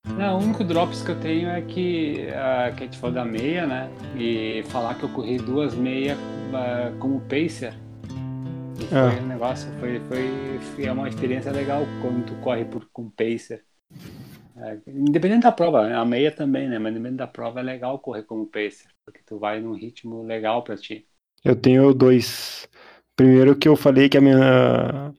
[0.05, 3.25] Não, o único drops que eu tenho é que, ah, que a gente falou da
[3.25, 3.91] meia, né?
[4.17, 6.17] E falar que eu corri duas meias
[6.55, 7.75] ah, como pacer.
[8.79, 9.21] E foi Ah.
[9.21, 13.65] um negócio, foi, foi, foi é uma experiência legal quando tu corre por, com pacer.
[14.57, 15.97] É, independente da prova, né?
[15.97, 16.79] a meia também, né?
[16.79, 20.65] Mas independente da prova é legal correr como pacer, porque tu vai num ritmo legal
[20.65, 21.09] pra ti.
[21.45, 22.69] Eu tenho dois.
[23.15, 25.15] Primeiro que eu falei que a minha.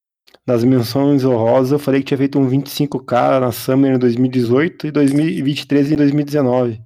[0.48, 4.92] Das menções honrosas, eu falei que tinha feito um 25k na Summer em 2018 e
[4.92, 6.82] 2023 em 2019.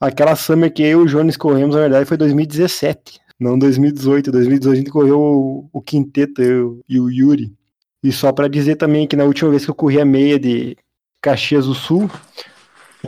[0.00, 4.30] Aquela Summer que eu e o Jones corremos, na verdade, foi 2017, não 2018.
[4.30, 7.52] 2018 a gente correu o, o quinteto, eu e o Yuri.
[8.00, 10.76] E só pra dizer também que na última vez que eu corri a meia de
[11.20, 12.08] Caxias do Sul,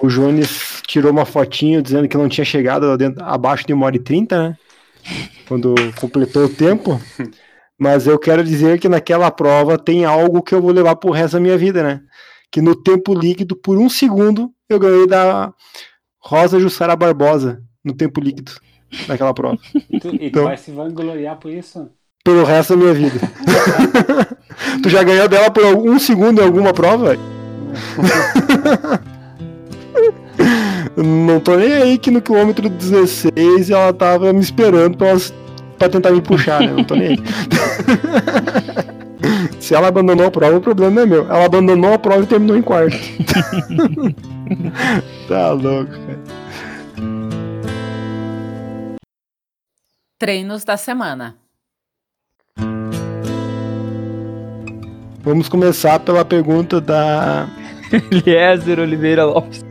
[0.02, 3.94] o Jones tirou uma fotinho dizendo que não tinha chegado dentro, abaixo de 1 hora
[3.94, 4.58] e 30, né?
[5.46, 7.00] Quando completou o tempo.
[7.80, 11.34] Mas eu quero dizer que naquela prova tem algo que eu vou levar pro resto
[11.34, 12.00] da minha vida, né?
[12.52, 15.50] Que no tempo líquido, por um segundo, eu ganhei da
[16.22, 18.52] Rosa Jussara Barbosa no tempo líquido
[19.08, 19.56] naquela prova.
[19.90, 21.88] E tu, e tu Então- vai se vangloriar por isso?
[22.22, 23.18] Pelo resto da minha vida.
[24.82, 27.16] tu já ganhou dela por um segundo em alguma prova?
[30.96, 35.32] Não tô nem aí que no quilômetro 16 ela tava me esperando pra, elas-
[35.80, 36.66] pra tentar me puxar, né?
[36.66, 37.16] Não tô nem aí.
[39.58, 41.26] Se ela abandonou a prova, o problema não é meu.
[41.26, 42.96] Ela abandonou a prova e terminou em quarto.
[45.26, 46.20] tá louco, cara.
[50.18, 51.34] Treinos da semana.
[55.22, 57.48] Vamos começar pela pergunta da.
[58.12, 59.64] Eliezer Oliveira Lopes.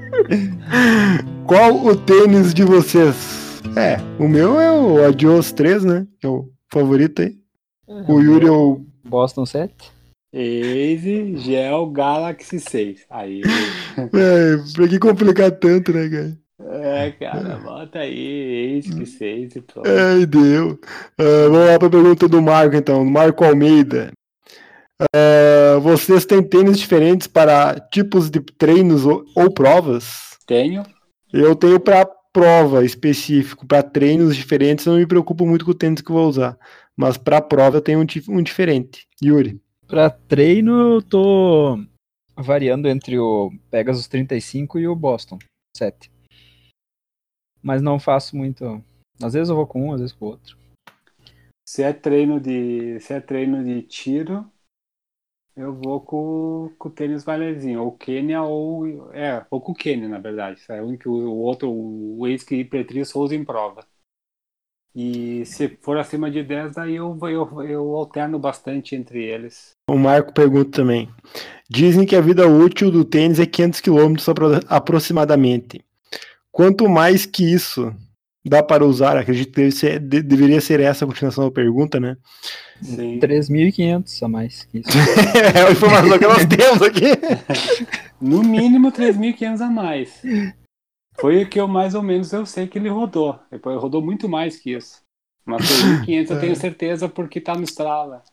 [1.45, 3.48] Qual o tênis de vocês?
[3.77, 6.07] É, o meu é o Adios 3, né?
[6.19, 7.37] Que é o favorito aí.
[7.87, 8.81] O Yuri é o.
[9.03, 9.73] Boston 7.
[10.31, 13.05] Ace Gel Galaxy 6.
[13.09, 13.41] Aí.
[13.99, 16.37] É, pra que complicar tanto, né, cara?
[16.81, 19.89] É, cara, bota aí, Ace que 6 e pronto.
[19.89, 20.79] Ai, deu.
[21.17, 23.03] Ah, vamos lá pra pergunta do Marco, então.
[23.03, 24.11] Marco Almeida.
[25.13, 30.37] Ah, vocês têm tênis diferentes para tipos de treinos ou, ou provas?
[30.45, 30.83] Tenho.
[31.33, 32.07] Eu tenho para
[32.39, 36.15] prova específico, para treinos diferentes, eu não me preocupo muito com o tênis que eu
[36.15, 36.57] vou usar.
[36.95, 39.05] Mas para prova eu tenho um, um diferente.
[39.21, 39.61] Yuri.
[39.85, 41.77] Pra treino, eu tô
[42.37, 45.37] variando entre o Pegasus 35 e o Boston
[45.75, 46.09] 7.
[47.61, 48.81] Mas não faço muito.
[49.21, 50.57] Às vezes eu vou com um, às vezes com o outro.
[51.67, 54.49] Se é treino de, se é treino de tiro,
[55.59, 59.11] Eu vou com, com o tênis valezinho, ou Kenya ou.
[59.13, 60.61] É, ou com o Kenya, na verdade.
[60.69, 63.85] É o único o outro, o ex que Petri só usa em prova.
[64.95, 69.73] E se for acima de 10, daí eu, eu, eu alterno bastante entre eles.
[69.89, 71.09] O Marco pergunta também.
[71.69, 74.15] Dizem que a vida útil do tênis é 500 km
[74.69, 75.83] aproximadamente.
[76.51, 77.93] Quanto mais que isso
[78.45, 79.17] dá para usar?
[79.17, 82.17] Acredito que deve ser, de, deveria ser essa a continuação da pergunta, né?
[82.81, 83.19] Sim.
[83.19, 84.89] 3.500 a mais que isso.
[85.55, 87.11] é a informação que nós temos aqui.
[88.21, 90.21] No mínimo 3.500 a mais.
[91.19, 93.37] Foi o que eu mais ou menos eu sei que ele rodou.
[93.51, 95.01] Depois rodou muito mais que isso.
[95.45, 98.23] Mas 3.500 eu tenho certeza porque tá no Strava.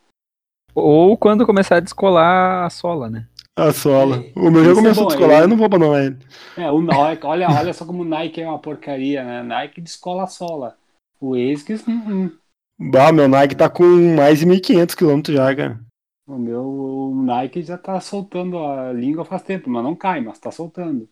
[0.74, 3.26] Ou quando começar a descolar a sola, né?
[3.56, 4.24] A sola.
[4.34, 6.16] O meu já é começou bom, a descolar, ele- eu não vou abandonar ele.
[6.56, 6.80] É, o
[7.24, 9.42] olha, olha só como o Nike é uma porcaria, né?
[9.42, 10.78] Nike descola a sola.
[11.20, 12.38] O ASICS, hum, hum.
[12.78, 13.84] Bah, meu Nike tá com
[14.16, 15.78] mais de 1.500 km já, cara.
[16.26, 20.38] o meu o Nike já tá soltando a língua faz tempo, mas não cai, mas
[20.38, 21.08] tá soltando.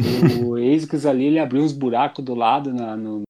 [0.00, 3.22] O ASICS ali, ele abriu uns buracos do lado na- no,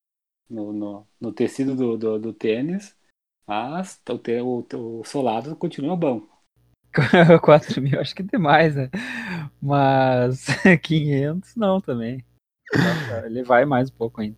[0.50, 2.96] no, no, no tecido do, do, do tênis,
[3.46, 6.26] mas o, o, o solado continua bom.
[7.42, 8.90] 4 mil, acho que é demais, né?
[9.60, 10.46] Mas
[10.82, 12.24] 500 não também.
[13.24, 14.36] Ele vai mais um pouco ainda.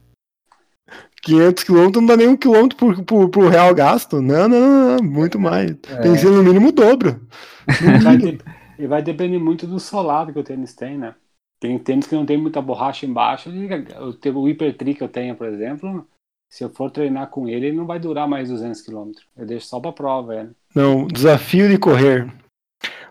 [1.22, 4.20] 500 km não dá nem um quilômetro por, por, por real gasto.
[4.22, 5.70] Não, não, não, não, muito mais.
[6.02, 7.20] Tem que ser no mínimo o dobro.
[8.02, 8.38] Vai de-
[8.78, 11.14] E vai depender muito do solado que o tênis tem, né?
[11.60, 13.50] Tem tênis que não tem muita borracha embaixo.
[13.50, 16.08] Eu tenho o Hypertri que eu tenho, por exemplo.
[16.50, 19.12] Se eu for treinar com ele, ele não vai durar mais 200 km.
[19.36, 20.48] Eu deixo só pra prova, é.
[20.74, 22.32] Não, desafio de correr.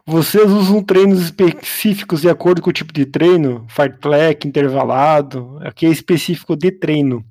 [0.05, 3.65] Vocês usam treinos específicos de acordo com o tipo de treino?
[3.69, 7.23] Fartlek, intervalado, aqui é específico de treino.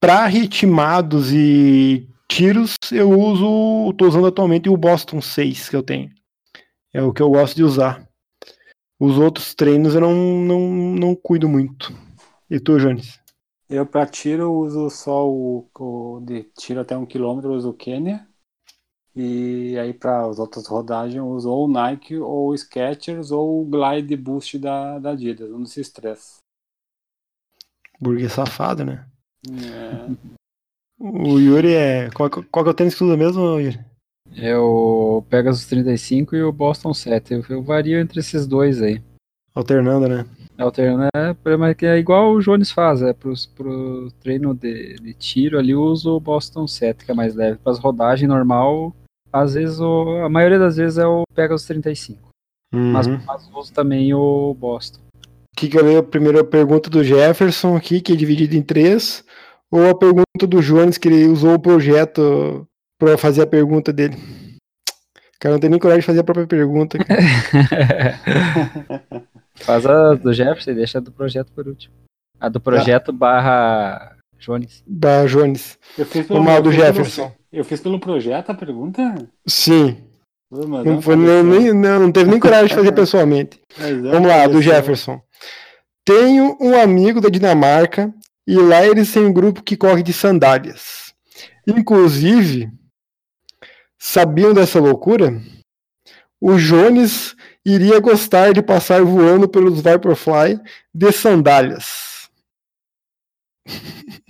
[0.00, 6.10] Para ritmados e tiros, eu uso, estou usando atualmente o Boston 6 que eu tenho.
[6.92, 8.06] É o que eu gosto de usar.
[9.00, 10.60] Os outros treinos eu não, não,
[10.94, 11.92] não cuido muito.
[12.50, 13.18] E tu, Jones?
[13.68, 18.28] Eu pra tiro uso só o, o de tiro até um quilômetro, uso o Kenya.
[19.16, 23.62] E aí para as outras rodagens eu uso ou o Nike, ou o Skechers, ou
[23.62, 26.38] o Glide Boost da, da Adidas, um desses três.
[28.00, 29.06] Burguês safado, né?
[29.46, 30.34] É,
[30.98, 32.10] O Yuri é.
[32.10, 33.78] Qual, qual que é o tênis que tu usa mesmo, Yuri?
[34.36, 37.34] É o Pegasus 35 e o Boston 7.
[37.34, 39.00] Eu, eu vario entre esses dois aí.
[39.54, 40.26] Alternando, né?
[40.58, 45.14] Alternando é, mas que é igual o Jones faz, é pros, pro treino de, de
[45.14, 47.58] tiro ali eu uso o Boston 7, que é mais leve.
[47.58, 48.94] Para as rodagens normal,
[49.34, 52.28] às vezes, o, a maioria das vezes é o Pegasus 35.
[52.72, 53.20] Mas, Uhum.
[53.26, 55.00] mas uso também o Boston.
[55.56, 59.24] Aqui que eu leio a primeira pergunta do Jefferson aqui, que é dividida em três,
[59.70, 62.64] ou a pergunta do Jones, que ele usou o projeto
[62.98, 64.16] para fazer a pergunta dele.
[64.86, 66.96] O cara não tem nem coragem de fazer a própria pergunta.
[69.56, 71.94] Faz a do Jefferson e deixa a do projeto por último.
[72.40, 74.13] A do projeto barra
[74.44, 74.82] Jones.
[74.86, 75.78] da Jones.
[75.98, 77.32] eu fiz lá, eu do fiz pelo- Jefferson.
[77.52, 79.28] eu fiz pelo projeto a pergunta?
[79.46, 80.04] Sim.
[80.50, 81.44] Ô, mas Não, não foi, faleceu.
[81.44, 83.60] nem, não, não teve nem coragem de fazer pessoalmente.
[83.78, 84.60] Mas não Vamos lá, do.
[84.62, 85.20] Jefferson.
[86.04, 88.12] Tenho um amigo da Dinamarca
[88.46, 91.14] e lá eles têm um grupo que corre de sandálias.
[91.66, 92.70] Inclusive,
[93.98, 95.40] sabiam dessa loucura?
[96.40, 100.60] O Jones iria gostar de passar voando pelos Vaporfly
[100.94, 102.28] de sandálias.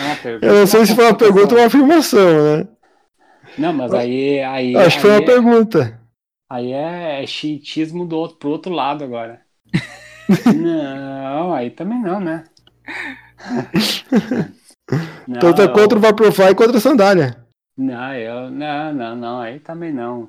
[0.00, 0.16] Ah.
[0.42, 2.68] Eu não sei se foi uma pergunta ou uma afirmação, né?
[3.58, 4.40] Não, mas aí.
[4.40, 6.00] aí Acho que foi uma é- pergunta.
[6.50, 9.42] Aí é, é chiitismo do outro, pro outro lado agora.
[10.56, 12.44] não, aí também não, né?
[15.26, 17.44] Não, Então tá eu- contra o Vaporfly e contra a sandália.
[17.76, 18.50] Não, eu.
[18.50, 20.28] Não, não, não, aí também não.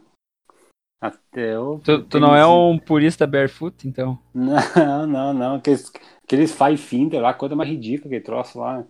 [1.02, 1.80] Até eu.
[1.84, 4.20] Tu, tu não é um purista barefoot, então?
[4.36, 5.56] Não, não, não.
[5.56, 5.90] Aqueles,
[6.26, 8.84] aqueles five finger lá, coisa mais ridícula que troço lá.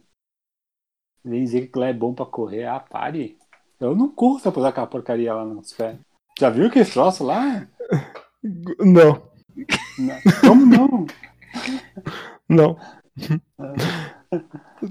[1.24, 2.66] Nem dizer que lá é bom pra correr.
[2.66, 3.38] Ah, pare.
[3.80, 5.98] Eu não eu usar aquela porcaria lá nos pés.
[6.38, 7.68] Já viu aquele troço lá?
[8.80, 9.22] Não,
[9.98, 10.18] Não.
[10.42, 11.08] Como não?
[12.48, 12.78] não.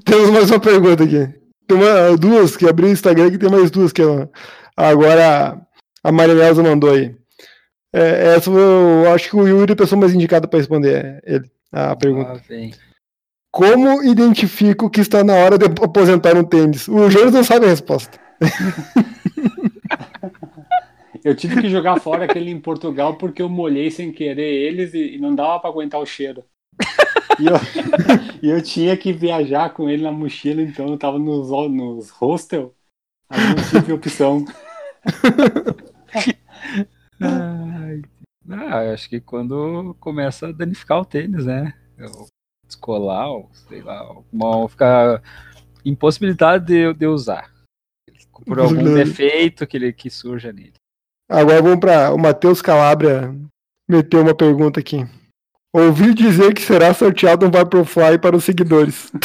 [0.05, 1.35] Temos mais uma pergunta aqui.
[1.67, 4.31] Tem uma, duas que abri o Instagram que tem mais duas que ela.
[4.77, 5.61] Agora
[6.03, 7.15] a Marinelza mandou aí.
[7.93, 11.51] É, essa eu acho que o Yuri é a pessoa mais indicada para responder ele,
[11.73, 12.43] a pergunta.
[12.51, 12.88] Ah.
[13.51, 16.87] Como identifico que está na hora de aposentar um tênis?
[16.87, 18.19] O Jones não sabe a resposta.
[21.25, 25.19] Eu tive que jogar fora aquele em Portugal porque eu molhei sem querer eles e,
[25.19, 26.45] não dava pra aguentar o cheiro.
[27.41, 27.55] E eu,
[28.43, 32.75] e eu tinha que viajar com ele na mochila, então eu tava nos, nos hostel.
[33.29, 34.45] Aí não tive opção.
[38.51, 41.75] Ah, acho que quando começa a danificar o tênis, né?
[41.97, 42.27] Eu-
[42.69, 45.23] Descolar, ou sei lá, alguma- ficar
[45.85, 47.51] impossibilidade de, de usar.
[48.47, 49.11] Por algum Impossibilidade.
[49.11, 50.75] defeito que, ele, que surja nele.
[51.29, 53.35] Agora vamos para o Matheus Calabria
[53.89, 55.05] meter uma pergunta aqui.
[55.75, 59.11] Ouvi dizer que será sorteado um Vaporfly para os seguidores.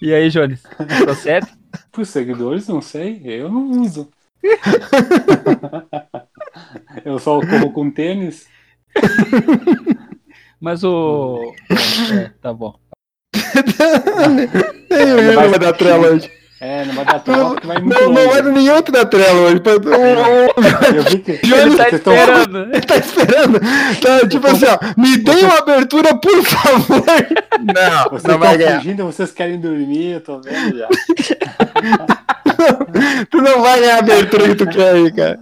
[0.00, 0.60] E aí, Jones?
[1.04, 1.46] Procede?
[1.92, 4.10] Pros seguidores, não sei, eu não uso.
[7.04, 8.48] eu só corro com tênis.
[10.60, 11.52] Mas o.
[12.12, 12.74] É, tá bom.
[14.90, 16.30] Nem o Yuri vai dar trela hoje.
[16.60, 19.60] É, não vai dar trela vai muito Não, não vai nenhum outro dar trela hoje.
[20.94, 22.58] Eu vi que Ele tá esperando.
[22.58, 23.60] Ele tá esperando.
[24.00, 24.78] Tá, tipo assim, ó.
[24.96, 27.04] Me dê uma abertura, por favor.
[27.64, 28.78] Não, Vocês não vai ganhar.
[28.78, 30.88] fugindo, vocês querem dormir, eu tô vendo já.
[33.28, 35.38] Tu não vai ganhar a abertura que tu quer aí, cara.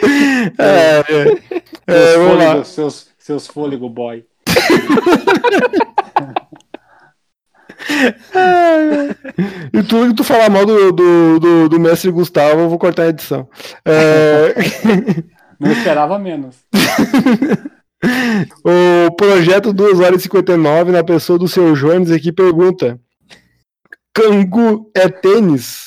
[0.58, 1.02] É, é.
[1.86, 2.44] É, Seus vamos lá.
[2.46, 4.24] fôlegos, seus, seus fôlego boy.
[9.72, 13.04] E tudo que tu falar mal do, do, do, do mestre Gustavo, eu vou cortar
[13.04, 13.48] a edição.
[13.84, 14.54] É,
[15.58, 16.56] Não esperava menos.
[18.64, 23.00] o projeto 2 horas e 59, na pessoa do seu Jones aqui, pergunta:
[24.14, 25.86] Cangu é tênis?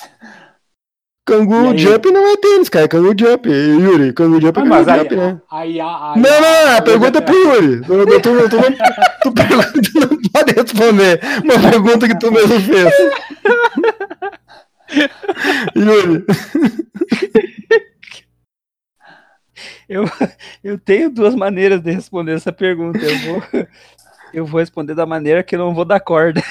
[1.25, 1.77] Cangu aí?
[1.77, 2.85] jump não é tênis, cara.
[2.85, 3.47] É Cangu jump.
[3.49, 5.41] Yuri, Cangu jump é Ah, Cangu mas aí, jump, né?
[5.51, 7.81] aí, aí, Não, não, a aí- pergunta é pro Yuri.
[7.81, 8.49] Tu, tu, tu, tu, não,
[9.21, 12.93] tu, pergunta- tu não pode responder uma pergunta que tu mesmo fez.
[15.75, 16.25] Yuri,
[19.87, 20.05] Eu,
[20.63, 22.97] eu tenho duas maneiras de responder essa pergunta.
[22.99, 23.43] Eu vou,
[24.33, 26.41] eu vou responder da maneira que eu não vou dar corda.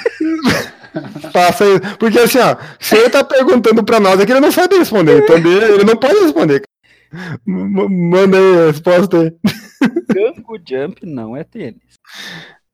[1.33, 1.81] Faça isso.
[1.99, 5.23] Porque assim, ó, se ele tá perguntando pra nós, é que ele não sabe responder.
[5.23, 6.63] Então ele não pode responder.
[7.45, 9.33] Manda aí a resposta aí.
[10.15, 11.81] Gango Jump não é tênis.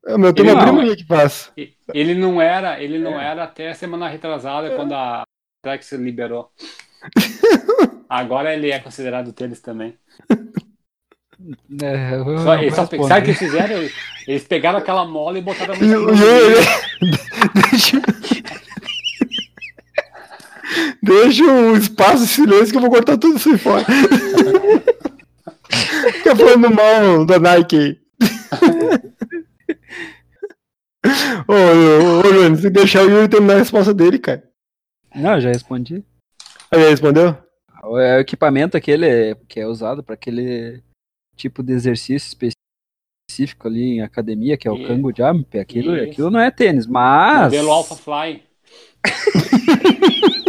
[0.07, 0.85] Ah, Meu, tem Ele uma não, prima é.
[0.85, 1.51] minha que faz.
[1.93, 5.25] Ele não era, ele não era até semana retrasada quando a
[5.63, 6.51] Plex liberou.
[8.09, 9.95] Agora ele é considerado tênis também.
[11.83, 13.89] É, eu Só, só, sabe o que eles fizeram?
[14.27, 18.01] Eles pegaram aquela mola e botaram a E o- mão e o- Deixa,
[21.07, 23.85] deixa um espaço de silêncio que eu vou cortar tudo isso aí fora.
[26.13, 27.99] Fica falando mal da Nike aí.
[31.49, 34.43] Ô, ô, ô, Júnior, se deixar o Yuri terminar a resposta dele, cara.
[35.15, 36.05] Não, eu já respondi.
[36.71, 37.37] Aí ele respondeu?
[38.01, 40.83] É o equipamento aquele que é usado para aquele
[41.37, 42.27] tipo de exercício
[43.31, 44.87] específico ali em academia, que é o.
[44.87, 45.59] Kango Jump.
[45.59, 47.45] Aquilo, aquilo não é tênis, mas.
[47.45, 48.43] Modelo Alpha Fly.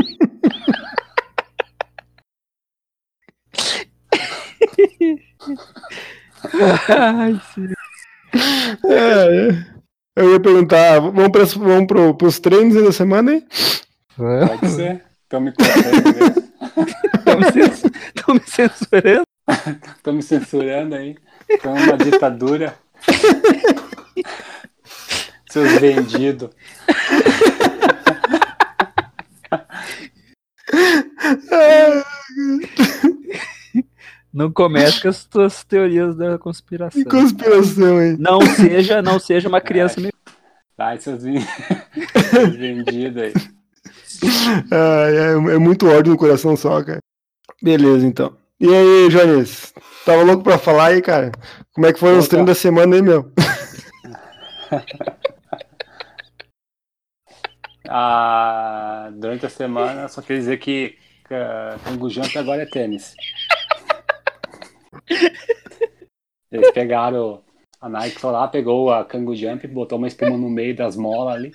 [6.89, 7.67] Ai, sim.
[8.85, 9.77] É, é.
[10.15, 13.45] Eu ia perguntar, vamos, para, vamos pro, pros treinos da semana aí?
[14.17, 15.03] Pode ser.
[15.23, 16.47] Estão me cortando.
[18.15, 19.23] Estão me censurando.
[19.95, 21.15] Estão me censurando aí.
[21.49, 22.73] Estão uma ditadura.
[25.49, 26.49] Seus vendidos.
[34.33, 37.01] Não comece com as tuas teorias da conspiração.
[37.03, 38.15] Que conspiração aí.
[38.17, 40.09] Não seja, não seja uma criança me...
[40.77, 41.39] Ai, seus, ven-
[42.31, 43.33] seus vendidos aí.
[44.71, 46.99] Ai, é, é muito ódio no coração só, cara.
[47.63, 48.35] Beleza, então.
[48.59, 49.73] E aí, Jones?
[50.05, 51.31] Tava louco pra falar aí, cara?
[51.73, 52.29] Como é que foram os Opa.
[52.29, 53.31] treinos da semana aí, meu?
[57.89, 60.97] Ah, durante a semana, só queria dizer que
[61.31, 63.15] uh, Tango Jump agora é tênis.
[66.51, 67.43] Eles pegaram.
[67.79, 71.35] A Nike foi lá, pegou a Kango Jump, botou uma espuma no meio das molas
[71.35, 71.51] ali.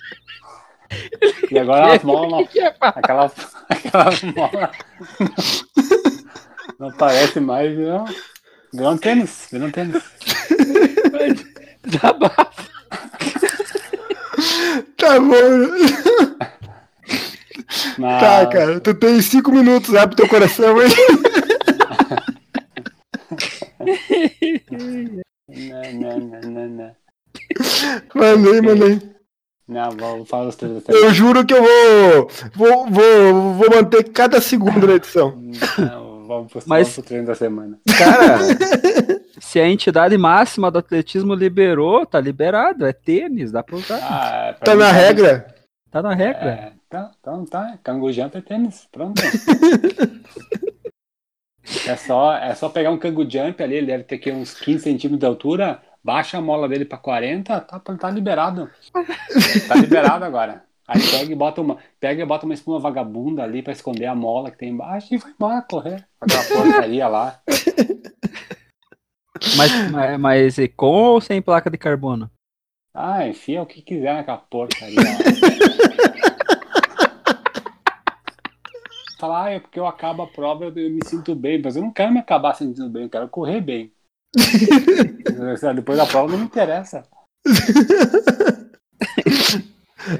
[1.51, 2.39] E agora as molas não.
[2.79, 3.31] Aquela,
[3.69, 4.71] aquela mola.
[6.79, 8.05] Não parece mais, não.
[8.73, 10.03] Virou um tênis, virou um tênis.
[11.83, 12.62] Desabafa.
[15.03, 15.33] Tá bom.
[17.97, 18.79] Mas, Tá, cara.
[18.79, 20.89] Tu tem cinco minutos, abre teu coração aí.
[25.49, 26.91] Não, não, não, não, não.
[28.15, 29.01] Mandei, mandei.
[29.67, 30.83] Não, vou falar os da semana.
[30.87, 35.37] Eu juro que eu vou, vou, vou, vou manter cada segundo na edição.
[35.77, 36.02] Não,
[36.39, 37.79] vamos Mas- pro treino da semana.
[37.97, 38.37] Cara,
[39.39, 42.85] se a entidade máxima do atletismo liberou, tá liberado.
[42.85, 43.97] É tênis, dá pra usar.
[44.01, 45.55] Ah, pra Tá mim na regra?
[45.91, 46.49] Tá na regra.
[46.49, 47.77] É, tá, então tá.
[47.83, 48.87] Kangu Jump é tênis.
[48.91, 49.21] Pronto.
[51.87, 54.83] é, só, é só pegar um Kangu Jump ali, ele deve ter aqui uns 15
[54.83, 58.69] centímetros de altura, baixa a mola dele pra 40, tá, tá liberado.
[59.67, 60.63] Tá liberado agora.
[60.87, 64.15] Aí pega e bota uma, pega e bota uma espuma vagabunda ali pra esconder a
[64.15, 66.07] mola que tem embaixo e vai embora correr.
[66.19, 67.41] Aquela porcaria lá.
[69.57, 72.31] Mas, mas, mas e com ou sem placa de carbono?
[72.93, 75.03] Ah, enfia o que quiser naquela porcaria lá.
[79.19, 81.81] Falar, ah, é porque eu acabo a prova, eu, eu me sinto bem, mas eu
[81.81, 83.91] não quero me acabar sentindo bem, eu quero correr bem.
[85.75, 87.03] Depois da prova não me interessa.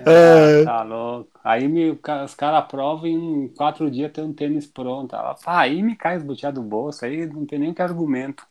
[0.05, 0.63] É.
[0.63, 1.29] Tá louco.
[1.43, 5.15] Aí me, os caras aprovam e em quatro dias tem um tênis pronto.
[5.15, 8.45] Ela, ah, aí me cai os boteados do bolso, aí não tem nem que argumento.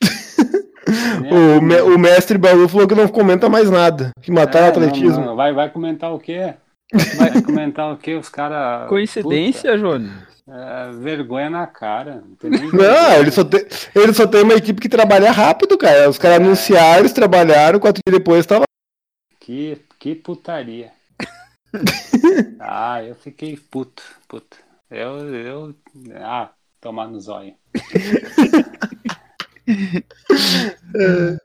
[1.30, 4.10] O, me- o mestre Balu falou que não comenta mais nada.
[4.22, 5.18] Que mataram É, o atletismo.
[5.20, 6.54] não, não, Vai, vai comentar o quê?
[7.18, 8.14] Vai comentar o quê?
[8.14, 8.88] Os caras.
[8.88, 10.10] Coincidência, Jones?
[10.48, 12.22] É, vergonha na cara.
[12.26, 15.76] Não, tem nem Não, ele só, tem, ele só tem uma equipe que trabalha rápido,
[15.76, 16.08] cara.
[16.08, 16.20] Os É.
[16.22, 18.64] caras anunciaram, eles trabalharam, quatro dias depois tava.
[19.40, 20.92] Que, que putaria.
[22.60, 24.56] ah, eu fiquei puto, puto.
[24.90, 25.74] Eu, eu.
[26.14, 27.54] Ah, tomar no zóio.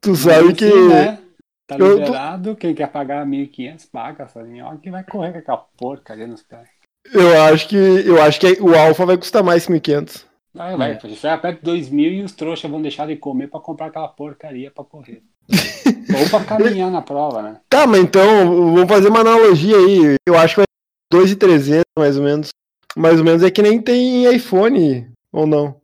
[0.00, 0.64] Tu sabe que.
[0.64, 1.18] assim, né?
[1.66, 4.28] Tá eu tô- liberado, quem quer pagar 1.500 paga?
[4.36, 6.68] Olha que vai correr com aquela porcaria nos pés.
[7.12, 7.76] Eu acho que.
[7.76, 10.26] Eu acho que o Alpha vai custar mais que 1.500.
[10.52, 13.60] Vai, vai, já perto de 2 mil e os trouxas vão deixar de comer pra
[13.60, 15.22] comprar aquela porcaria pra correr.
[15.50, 17.60] Ou pra caminhar na prova, né?
[17.68, 20.16] Tá, mas então, vamos fazer uma analogia aí.
[20.26, 20.66] Eu acho que vai
[21.12, 22.48] 2,300 mais ou menos.
[22.96, 25.80] Mais ou menos é que nem tem iPhone, ou não?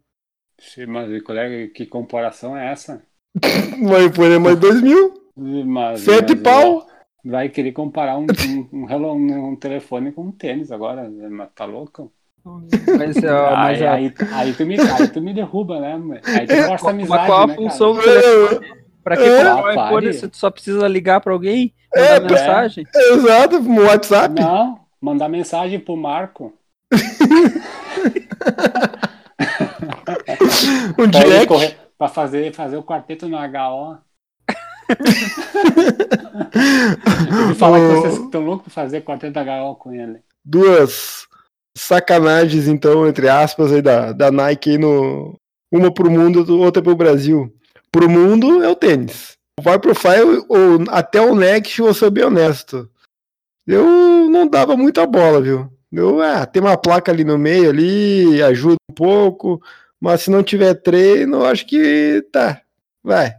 [0.61, 3.03] Sim, Mas, colega, que comparação é essa?
[3.81, 6.87] Um iPhone é mais 2 mil, Mas, sete mas, pau.
[7.25, 8.27] Vai querer comparar um,
[8.73, 12.11] um, um, um telefone com um tênis agora, mas tá louco?
[12.45, 16.21] Mas, ó, mas aí, ó, aí, aí tu me, aí tu me derruba, né?
[16.25, 18.07] Aí tu força a mas amizade, qual a né, função cara?
[18.07, 18.81] do telefone?
[19.11, 19.37] Pra que É.
[19.39, 21.75] comprar um Ah, iPhone tu só precisa ligar pra alguém?
[21.93, 22.87] É, Mandar mensagem?
[22.95, 24.41] Exato, no WhatsApp.
[24.41, 26.53] Não, mandar mensagem pro Marco.
[30.99, 31.47] Um Pra, direct.
[31.47, 33.99] correr, pra fazer, fazer o quarteto no HO.
[37.45, 40.21] Ele fala que Ô, vocês estão loucos pra fazer quarteto HO com ele.
[40.45, 41.27] Duas
[41.77, 45.37] sacanagens, então, entre aspas, aí da, da Nike aí no.
[45.73, 47.53] Uma pro mundo, outra pro Brasil.
[47.93, 49.33] Pro mundo é o tênis.
[49.61, 52.89] Vai pro Fire ou até o Next, vou ser bem honesto.
[53.67, 53.85] Eu
[54.31, 55.71] não dava muita bola, viu?
[55.93, 59.61] Eu, ah, tem uma placa ali no meio ali, ajuda um pouco,
[60.01, 62.63] mas se não tiver treino, acho que tá,
[63.03, 63.35] vai.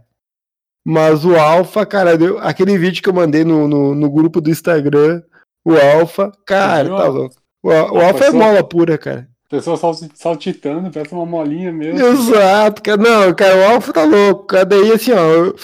[0.84, 4.50] Mas o Alpha, cara, deu- aquele vídeo que eu mandei no, no, no grupo do
[4.50, 5.22] Instagram,
[5.64, 7.36] o Alpha, cara, tá louco.
[7.62, 9.28] O, o Alpha é mola pura, cara.
[9.52, 12.00] Pessoa sal- saltitando, parece uma molinha mesmo.
[12.00, 12.96] Exato, cara.
[12.96, 14.46] Não, cara, o Alpha tá louco.
[14.46, 15.54] Cara, daí assim, ó, eu,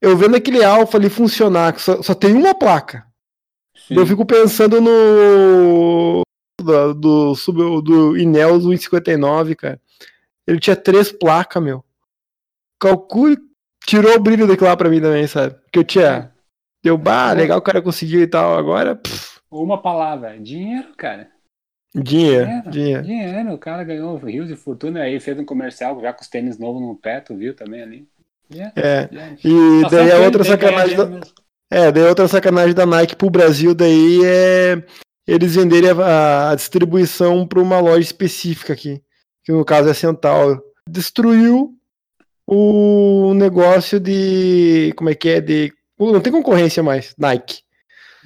[0.00, 3.04] eu vendo aquele Alpha ali funcionar, que só, só tem uma placa.
[3.90, 6.22] Eu fico pensando no.
[6.62, 9.80] Do, do, do Ineos 159, cara.
[10.46, 11.84] Ele tinha três placas, meu.
[12.80, 13.36] Calcule.
[13.84, 15.56] Tirou o brilho daquilo lá pra mim também, sabe?
[15.64, 16.32] Porque eu tinha.
[16.84, 18.56] Deu, bah, legal o cara conseguiu e tal.
[18.56, 21.28] Agora, pff, Uma palavra, dinheiro, cara.
[21.94, 23.02] Dinheiro, Dinheiro, dinheiro.
[23.02, 23.52] dinheiro.
[23.52, 26.80] O cara ganhou rios de fortuna aí, fez um comercial já com os tênis novos
[26.80, 28.08] no pé, tu viu também ali.
[28.52, 29.08] Yeah, É.
[29.12, 29.36] yeah.
[29.44, 30.96] E Tá daí a ele outra sacanagem.
[30.96, 31.24] Da, mesmo.
[31.70, 34.82] é, daí a outra sacanagem da Nike pro Brasil daí é
[35.26, 39.00] eles venderem a, a distribuição para uma loja específica aqui.
[39.44, 40.60] Que no caso é a Centauro.
[40.88, 41.72] Destruiu
[42.46, 44.92] o negócio de.
[44.96, 45.40] Como é que é?
[45.40, 45.72] De.
[45.98, 47.60] Não tem concorrência mais, Nike.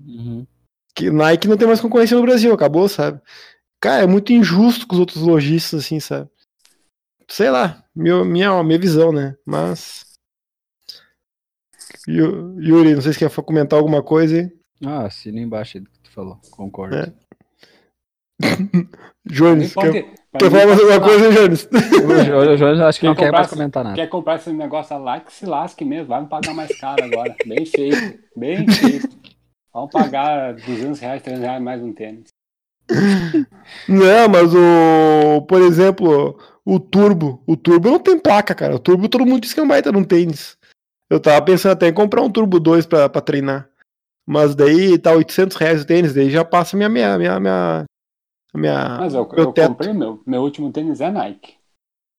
[0.03, 0.47] Uhum.
[0.95, 3.21] Que Nike não tem mais concorrência no Brasil, acabou, sabe?
[3.85, 6.29] Cara, é muito injusto com os outros lojistas, assim, sabe?
[7.29, 9.37] Sei lá, minha, minha, minha visão, né?
[9.47, 10.05] Mas.
[12.09, 14.51] Yu- Yuri, não sei se quer comentar alguma coisa aí.
[14.85, 16.39] Ah, assina embaixo aí do que tu falou.
[16.51, 16.97] Concordo.
[16.97, 17.13] É.
[19.27, 19.93] Jones, quer,
[20.31, 21.65] pra quer falar mais alguma coisa, Jones?
[21.73, 23.97] O Jo- o Jones acho que Quer não quer mais comentar nada.
[23.97, 27.35] Quer comprar esse negócio lá que se lasque mesmo, vai me pagar mais caro agora.
[27.47, 29.09] Bem feito, bem feito.
[29.73, 32.34] Vamos pagar 200 reais, 300 reais mais um tênis.
[33.89, 35.43] Não, mas o.
[35.49, 37.43] Por exemplo, o Turbo.
[37.47, 38.75] O Turbo não tem placa, cara.
[38.75, 40.57] O Turbo todo mundo diz que é um baita num tênis.
[41.11, 43.69] Eu tava pensando até em comprar um Turbo 2 pra, pra treinar.
[44.27, 46.89] Mas daí tá 800 reais o tênis, daí já passa minha.
[46.89, 47.85] minha, minha, minha,
[48.55, 49.69] minha Mas eu, meu eu teto.
[49.69, 50.23] comprei meu.
[50.27, 51.55] Meu último tênis é Nike.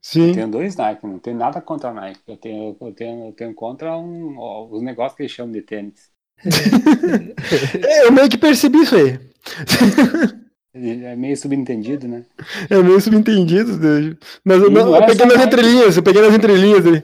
[0.04, 0.28] Sim.
[0.28, 2.22] Eu tenho dois Nike, não tenho nada contra a Nike.
[2.28, 5.62] Eu tenho, eu tenho, eu tenho contra um, ó, os negócios que eles chamam de
[5.62, 6.12] tênis.
[7.84, 9.20] É, eu meio que percebi isso aí.
[10.76, 12.26] É meio subentendido, né?
[12.70, 13.78] É meio subentendido.
[13.78, 14.18] né?
[14.44, 17.04] Mas eu, não, não eu é peguei nas entrelinhas, eu peguei nas entrelinhas ali.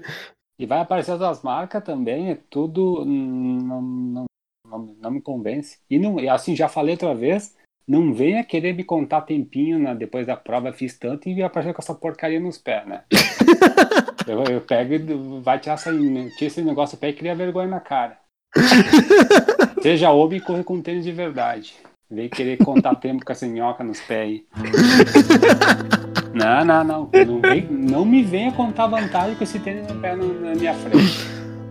[0.59, 3.05] E vai aparecer outras marcas também, é tudo.
[3.05, 4.25] Não, não,
[4.67, 5.77] não, não me convence.
[5.89, 7.55] E, não, assim, já falei outra vez,
[7.87, 11.81] não venha querer me contar tempinho na, depois da prova, fiz tanto e aparecer com
[11.81, 13.03] essa porcaria nos pés, né?
[14.27, 17.67] eu, eu pego e vai tirar, essa, tira esse negócio do pé e cria vergonha
[17.67, 18.17] na cara.
[19.81, 21.73] Seja homem e corre com tênis de verdade.
[22.11, 24.45] Vem querer contar tempo com essa minhoca nos pés aí.
[26.33, 27.09] Não, não, não.
[27.25, 30.73] Não, vem- não me venha contar vantagem com esse tênis no pé no- na minha
[30.73, 31.19] frente.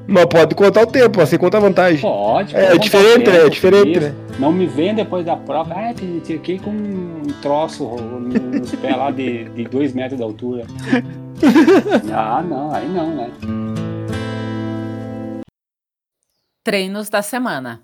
[0.06, 1.98] Mas pode contar o tempo, você conta a vantagem.
[2.02, 2.54] Pode.
[2.54, 3.46] É, pode contar diferente, tempo, né?
[3.46, 4.00] É diferente, isso.
[4.08, 4.14] né?
[4.38, 5.72] Não me venha depois da prova.
[5.74, 5.94] Ah,
[6.26, 10.64] fiquei com um troço nos pés lá de 2 metros de altura.
[12.12, 13.30] Ah, não, aí não, né?
[16.62, 17.80] Treinos da semana.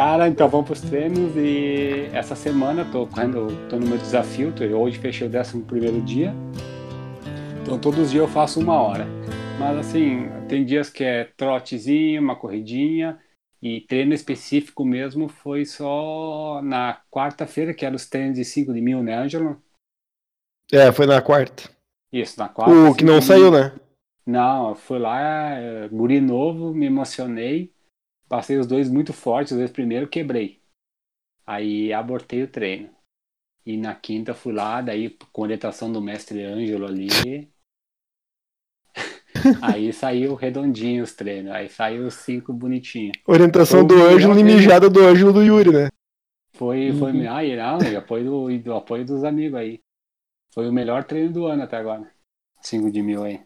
[0.00, 4.50] Cara, então vamos pros treinos e essa semana eu tô correndo, tô no meu desafio,
[4.50, 6.32] tô- hoje fechei o 11 primeiro dia.
[7.60, 9.04] Então todos os dias eu faço uma hora.
[9.58, 13.20] Mas assim, tem dias que é trotezinho, uma corridinha,
[13.60, 18.80] e treino específico mesmo foi só na quarta-feira, que era os treinos de 5 de
[18.80, 19.62] mil, né, Ângelo?
[20.72, 21.68] É, foi na quarta.
[22.10, 22.88] Isso, na quarta.
[22.88, 23.60] O que não 5 saiu, mil.
[23.60, 23.72] né?
[24.26, 27.70] Não, eu fui lá, é, guri novo, me emocionei.
[28.30, 30.60] Passei os dois muito fortes, os dois primeiro quebrei.
[31.44, 32.88] Aí abortei o treino.
[33.66, 37.08] E na quinta fui lá, daí com orientação do mestre Ângelo ali.
[39.60, 41.50] aí saiu redondinho os treinos.
[41.50, 43.18] Aí saiu os cinco bonitinhos.
[43.26, 45.88] Orientação do Ângelo e mijada do Ângelo do Yuri, né?
[46.52, 47.28] Foi, foi, Uhum.
[47.28, 49.80] ah, e não, e apoio do, e do apoio dos amigos aí.
[50.54, 52.08] Foi o melhor treino do ano até agora.
[52.62, 53.40] 5 de mil aí.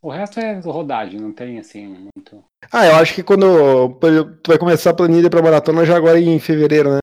[0.00, 2.42] O resto é rodagem, não tem assim muito.
[2.70, 3.94] Ah, eu acho que quando
[4.42, 6.98] tu vai começar a planilha pra maratona já agora em fevereiro, né?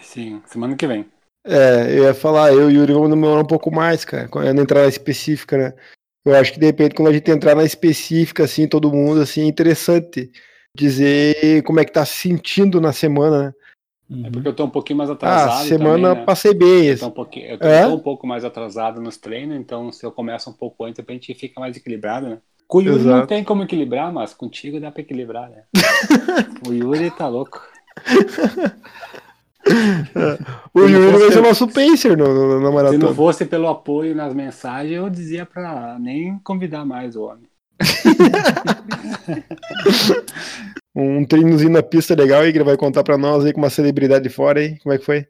[0.00, 1.10] Sim, semana que vem.
[1.46, 4.60] É, eu ia falar, eu e o Yuri vamos demorar um pouco mais, cara, quando
[4.60, 5.74] entrar na específica, né?
[6.24, 9.42] Eu acho que de repente quando a gente entrar na específica, assim, todo mundo, assim,
[9.42, 10.30] é interessante
[10.74, 13.54] dizer como é que tá se sentindo na semana,
[14.10, 14.26] né?
[14.26, 15.68] É porque eu tô um pouquinho mais Ah, atrasado.
[15.68, 16.26] semana também, né?
[16.26, 17.86] passei bem, Eu tô, um pouquinho, eu tô É?
[17.86, 21.34] um pouco mais atrasado nos treinos, então se eu começo um pouco antes, a gente
[21.34, 22.38] fica mais equilibrado, né?
[22.66, 23.26] Com o Yuri não Exato.
[23.28, 25.62] tem como equilibrar, mas contigo dá pra equilibrar, né?
[26.68, 27.60] o Yuri tá louco.
[30.74, 33.14] o não Yuri vai ser nosso pacer no, no- na Se não maratona.
[33.14, 37.48] fosse pelo apoio nas mensagens, eu dizia pra nem convidar mais o homem.
[40.96, 43.68] Um treinozinho na pista legal aí que ele vai contar pra nós aí com uma
[43.68, 45.26] celebridade fora aí, como é que foi?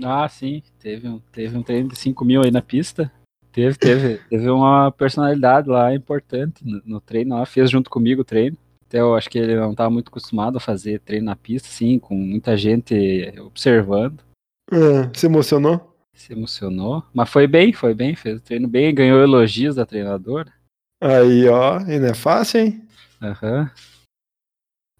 [0.00, 0.62] Ah, sim.
[0.78, 3.10] Teve um, teve um treino de 5 mil aí na pista.
[3.58, 7.44] Teve, teve, teve uma personalidade lá importante no, no treino lá.
[7.44, 8.56] Fez junto comigo o treino.
[8.86, 11.98] Até eu acho que ele não estava muito acostumado a fazer treino na pista, assim,
[11.98, 12.94] com muita gente
[13.40, 14.22] observando.
[14.70, 15.92] Ah, se emocionou?
[16.14, 17.02] Se emocionou.
[17.12, 18.14] Mas foi bem, foi bem.
[18.14, 18.94] Fez o treino bem.
[18.94, 20.52] Ganhou elogios da treinadora.
[21.02, 22.88] Aí, ó, e não é fácil, hein?
[23.20, 23.72] Aham.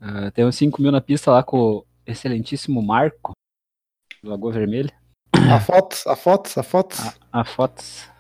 [0.01, 3.35] Ah, tem uns 5 mil na pista lá com o excelentíssimo Marco,
[4.21, 4.93] do Lagoa Vermelha.
[5.33, 6.99] A fotos, a fotos, a fotos.
[6.99, 8.18] A, a fotos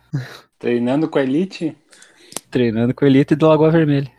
[0.58, 1.76] Treinando com a Elite?
[2.50, 4.10] treinando com o Elite do Lagoa Vermelha.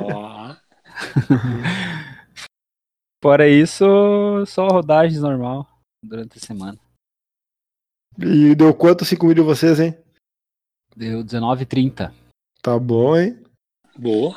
[0.00, 0.54] Ó,
[3.22, 3.84] Fora isso,
[4.46, 5.66] só rodagens normal
[6.02, 6.78] durante a semana.
[8.18, 9.96] E deu quanto 5 mil de vocês, hein?
[10.96, 12.12] Deu 19h30.
[12.62, 13.38] Tá bom, hein?
[13.98, 14.36] boa.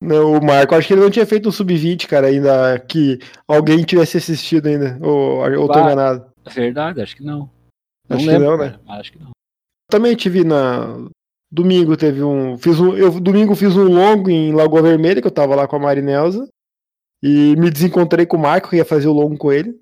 [0.00, 3.84] Não, o Marco, acho que ele não tinha feito um sub-20, cara, ainda que alguém
[3.84, 4.98] tivesse assistido ainda.
[5.00, 5.80] Ou, ou tô Bah.
[5.82, 6.32] enganado.
[6.50, 7.48] Verdade, acho que não.
[8.08, 8.78] Não Acho que lembro, não, né?
[8.84, 9.30] cara, acho que não.
[9.92, 11.06] Também tive na.
[11.50, 12.56] Domingo teve um.
[12.56, 12.96] Fiz um.
[12.96, 16.48] Eu domingo fiz um longo em Lagoa Vermelha, que eu tava lá com a Marinelza.
[17.22, 19.78] E me desencontrei com o Marco, que ia fazer o longo com ele.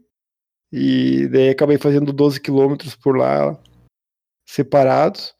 [0.72, 3.56] E daí acabei fazendo 12 quilômetros por lá,
[4.44, 5.32] separados.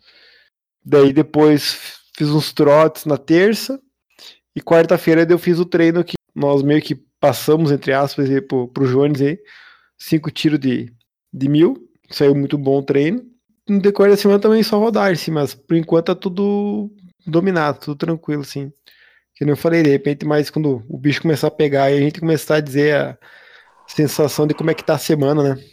[0.85, 3.77] Daí depois fiz uns trotes na terça.
[4.55, 8.68] E quarta-feira eu fiz o treino que nós meio que passamos, entre aspas, aí pro,
[8.68, 9.37] pro Jones aí.
[9.99, 10.95] Cinco tiros de,
[11.33, 11.91] de mil.
[12.09, 13.30] Saiu muito bom o treino
[13.71, 16.91] no decorrer da semana também só rodar, sim, mas por enquanto tá tudo
[17.27, 18.73] dominado, tudo tranquilo, sim.
[19.35, 22.01] Que nem eu falei, de repente, mais quando o bicho começar a pegar e a
[22.01, 23.18] gente começar a dizer a
[23.87, 25.64] sensação de como é que tá a semana, né?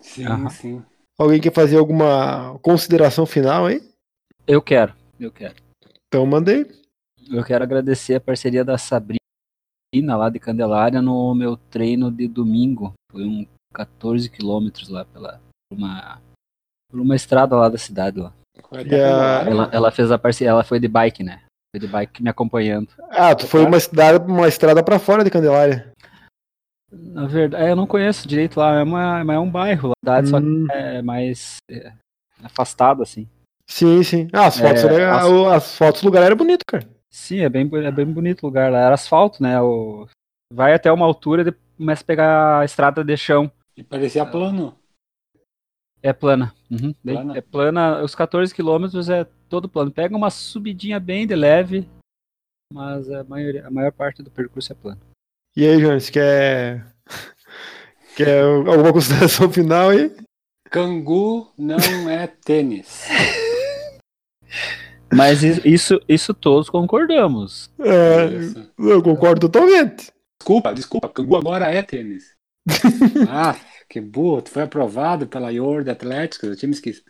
[0.00, 0.50] Sim, Aham.
[0.50, 0.82] sim.
[1.18, 3.82] Alguém quer fazer alguma consideração final aí?
[4.46, 5.56] Eu quero, eu quero.
[6.06, 6.66] Então mandei.
[7.30, 9.18] Eu quero agradecer a parceria da Sabrina
[10.06, 12.94] lá de Candelária no meu treino de domingo.
[13.10, 16.20] Foi um 14 quilômetros lá pela uma
[16.88, 18.32] por uma estrada lá da cidade lá.
[18.84, 21.42] E Ela, ela fez a parceria, ela foi de bike, né?
[21.74, 22.88] Foi de bike me acompanhando.
[23.10, 25.92] Ah, tu foi uma estrada, uma estrada pra fora de Candelária.
[26.90, 30.28] Na verdade, é, eu não conheço direito lá, é, uma, é um bairro lá, cidade,
[30.30, 31.92] só Hum, que é mais é,
[32.42, 33.28] afastado, assim.
[33.68, 34.28] Sim, sim.
[34.32, 35.26] Ah, as fotos, É, era- as-
[35.56, 35.76] as...
[35.76, 36.88] fotos do lugar era bonito, cara.
[37.10, 38.78] Sim, é bem, é bem bonito o lugar lá.
[38.78, 39.60] Era asfalto, né?
[39.60, 40.06] O...
[40.52, 43.50] Vai até uma altura e começa a pegar a estrada de chão.
[43.76, 44.74] E parecia plano.
[46.02, 46.54] É plana.
[46.70, 47.38] Uhum, bem- Plana?
[47.38, 48.02] É plana.
[48.02, 49.90] Os 14 quilômetros é todo plano.
[49.90, 51.88] Pega uma subidinha bem de leve,
[52.72, 55.00] mas a, maioria, a maior parte do percurso é plano.
[55.56, 56.86] E aí, Jones, quer.
[58.16, 60.14] Quer alguma consideração final aí?
[60.70, 63.06] Cangu não é tênis.
[65.12, 67.70] Mas is- isso, isso todos concordamos.
[67.78, 68.70] É, Isso.
[68.78, 70.12] eu concordo totalmente.
[70.38, 71.08] Desculpa, desculpa.
[71.08, 72.36] Cangu agora é tênis.
[73.30, 73.56] Ah,
[73.88, 74.42] que burro.
[74.42, 76.46] Tu foi aprovado pela Yord Atlético.
[76.46, 77.06] Eu tinha me esquecido.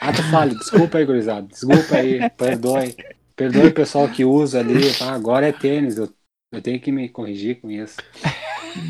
[0.00, 0.54] Ah, tu fale.
[0.56, 1.46] Desculpa aí, gurizada.
[1.46, 2.18] Desculpa aí.
[2.36, 2.96] Perdoe.
[3.36, 4.82] Perdoe o pessoal que usa ali.
[5.00, 5.96] Ah, agora é tênis.
[5.96, 6.08] Eu,
[6.52, 7.96] eu tenho que me corrigir com isso.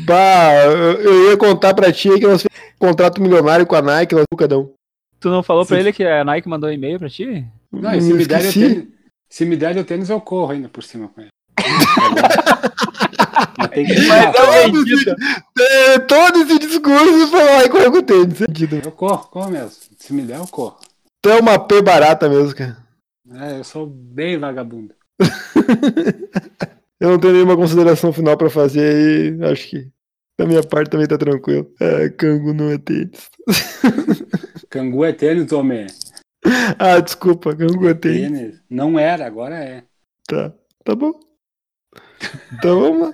[0.05, 3.81] Bah, eu eu ia contar pra ti que nós fizemos um contrato milionário com a
[3.81, 4.73] Nike, nós cada um.
[5.19, 5.81] Tu não falou pra Sim.
[5.81, 7.45] ele que a Nike mandou um e-mail pra ti?
[7.71, 8.87] Não, e se me der tênis,
[9.29, 11.29] se me der o tênis, eu corro ainda por cima com ele.
[13.57, 14.57] Mas tem que Mas passar.
[14.57, 15.15] é mentira.
[15.59, 18.39] É, todo esse discurso foi lá e correu com o tênis.
[18.83, 19.71] Eu corro, corro mesmo.
[19.97, 20.77] Se me der, eu corro.
[21.21, 22.77] Tu é uma P barata mesmo, cara.
[23.39, 24.93] É, eu sou bem vagabundo.
[26.99, 29.51] Eu não tenho nenhuma consideração final pra fazer aí.
[29.51, 29.87] Acho que
[30.37, 31.71] da minha parte também tá tranquilo.
[31.79, 33.29] É, Cango não é tênis.
[34.69, 35.87] Cangu é tênis, homem.
[36.77, 38.39] Ah, desculpa, Cango é tênis.
[38.39, 38.61] Tênis.
[38.69, 39.83] Não era, agora é.
[40.27, 41.13] Tá, tá bom.
[42.51, 43.13] Então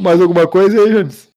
[0.00, 1.28] mais alguma coisa aí, Jones?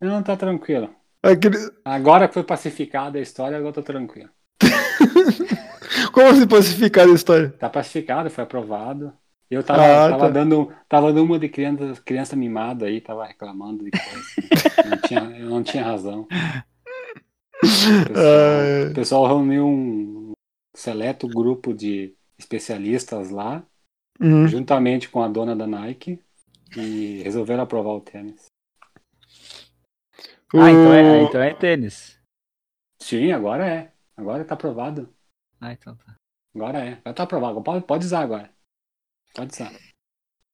[0.00, 0.94] Não, tá tranquilo.
[1.22, 1.58] Aquele...
[1.84, 4.30] Agora que foi pacificada a história, agora eu tô tranquilo.
[6.12, 7.54] Como se pacificar a história?
[7.58, 9.12] Tá pacificado, foi aprovado.
[9.48, 10.28] Eu tava, Ah, tava tá.
[10.28, 14.28] dando, tava dando uma de criança, criança mimada aí, tava reclamando de coisa.
[14.82, 16.28] não tinha, eu não tinha razão.
[17.98, 18.40] O pessoal,
[18.84, 20.32] Ah, o pessoal reuniu um
[20.74, 23.66] seleto grupo de especialistas lá,
[24.20, 24.46] hum.
[24.46, 26.20] juntamente com a dona da Nike,
[26.76, 28.46] e resolveram aprovar o tênis.
[30.54, 32.18] Ah, então é, O- então é tênis.
[33.00, 33.92] Sim, agora é.
[34.16, 35.08] Agora tá aprovado.
[35.60, 36.14] Ah, então tá.
[36.54, 36.98] Agora é.
[37.04, 37.62] Já tá aprovado.
[37.62, 38.50] Pode, pode usar agora.
[39.34, 39.72] Pode usar.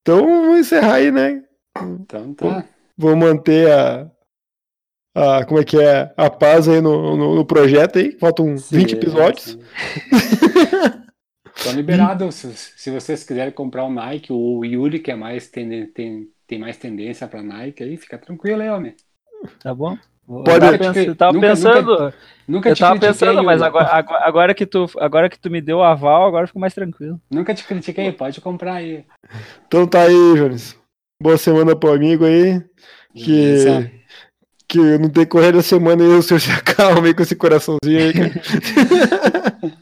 [0.00, 1.44] Então vamos encerrar aí, né?
[1.80, 2.66] Então tá.
[2.96, 4.10] Vou manter a,
[5.14, 5.44] a.
[5.44, 6.12] Como é que é?
[6.16, 8.18] A paz aí no, no, no projeto aí.
[8.18, 9.58] Faltam 20 Sim, episódios.
[11.62, 12.34] Estão liberados.
[12.34, 16.58] Se, se vocês quiserem comprar o Nike, o Yuri, que é mais tende- tem, tem
[16.58, 18.94] mais tendência pra Nike aí, fica tranquilo aí, homem.
[19.62, 19.96] Tá bom?
[20.28, 22.14] Eu Pode- tava, pens- eu tava Nunca- pensando,
[22.46, 25.50] Nunca eu te tava critiquei, pensando, mas agora, agora, agora que tu, agora que tu
[25.50, 27.20] me deu o aval, agora ficou mais tranquilo.
[27.30, 29.04] Nunca te critiquei, pode comprar aí.
[29.66, 30.76] Então tá aí, Jones.
[31.20, 32.62] Boa semana pro amigo aí.
[33.14, 33.90] Que,
[34.68, 38.12] que no decorrer da semana aí o senhor se acalma aí com esse coraçãozinho aí,
[38.12, 38.32] cara.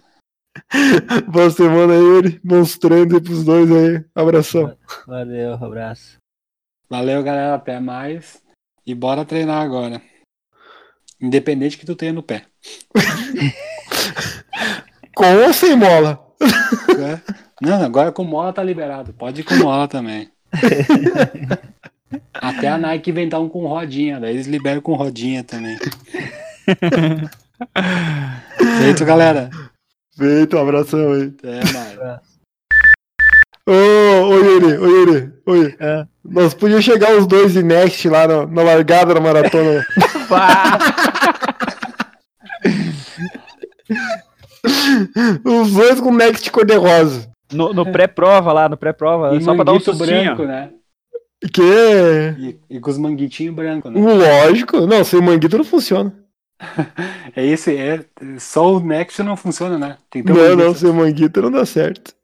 [1.29, 2.41] Boa semana aí, Yuri.
[2.45, 4.05] Bons treinos aí pros dois aí.
[4.15, 4.77] Abração.
[5.07, 6.19] Valeu, abraço.
[6.89, 7.55] Valeu, galera.
[7.55, 8.43] Até mais.
[8.87, 10.01] E bora treinar agora.
[11.21, 12.45] Independente que tu tenha no pé.
[15.15, 16.19] Com ou sem mola?
[17.61, 19.13] Não, agora com mola tá liberado.
[19.13, 20.31] Pode ir com mola também.
[22.33, 25.77] Até a Nike inventar um com rodinha, daí eles liberam com rodinha também.
[28.79, 29.51] Feito, galera.
[30.21, 31.33] Feito, um abração aí.
[31.39, 32.21] Até mais.
[33.67, 35.77] Ô, ô Yuri, ô Yuri, ô Yuri.
[35.81, 36.07] É.
[36.23, 39.83] Nós podíamos chegar os dois em next lá na, na largada da maratona.
[45.45, 47.29] os dois com next cor-de-rosa.
[47.53, 50.37] No, no pré-prova lá, no pré-prova, E só pra dar um sustinho.
[50.37, 50.71] branco, né?
[51.53, 52.35] Que?
[52.39, 53.99] E, e com os manguitinhos brancos, né?
[53.99, 54.87] Lógico.
[54.87, 56.13] Não, sem manguito não funciona.
[57.37, 58.05] É isso, é.
[58.39, 59.99] Só o Next não funciona, né?
[60.25, 62.15] Não, não, sem manguito não dá certo.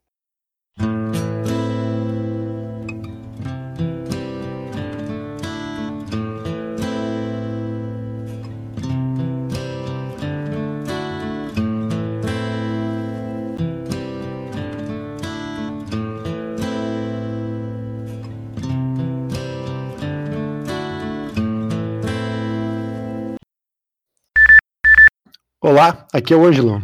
[25.69, 26.81] Olá, aqui é o Ângelo.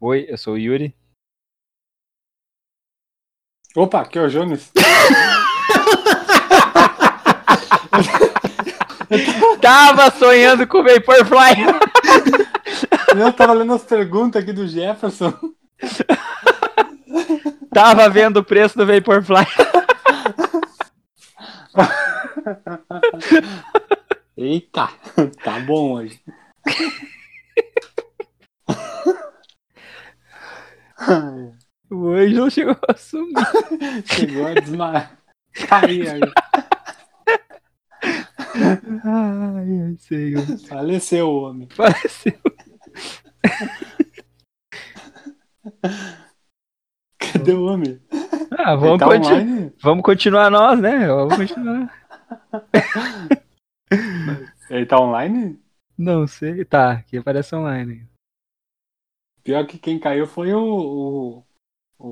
[0.00, 0.96] Oi, eu sou o Yuri.
[3.76, 4.72] Opa, aqui é o Jonas.
[9.60, 11.56] Tava sonhando com o Vaporfly.
[13.14, 15.34] Eu tava lendo as perguntas aqui do Jefferson.
[17.70, 19.44] Tava vendo o preço do Vaporfly.
[24.38, 24.88] Eita,
[25.44, 26.18] tá bom hoje.
[31.88, 33.34] O Ângelo chegou a sumir.
[34.06, 35.16] Chegou a desmaiar.
[35.68, 36.20] Cair aí.
[39.04, 40.44] Ai, ai, senhor.
[40.66, 41.68] Faleceu o homem.
[41.70, 42.32] Faleceu.
[47.18, 48.00] Cadê o homem?
[48.58, 49.72] Ah, vamos, tá conti- online?
[49.80, 51.06] vamos continuar nós, né?
[51.06, 51.92] Vamos continuar.
[54.70, 55.56] Ele tá online?
[55.96, 56.64] Não sei.
[56.64, 58.04] Tá, aqui aparece online.
[59.46, 61.44] Pior que quem caiu foi o, o,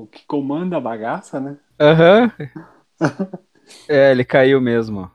[0.03, 1.59] o que comanda a bagaça, né?
[1.79, 2.31] Aham.
[3.89, 4.99] É, ele caiu mesmo.
[4.99, 5.09] ó.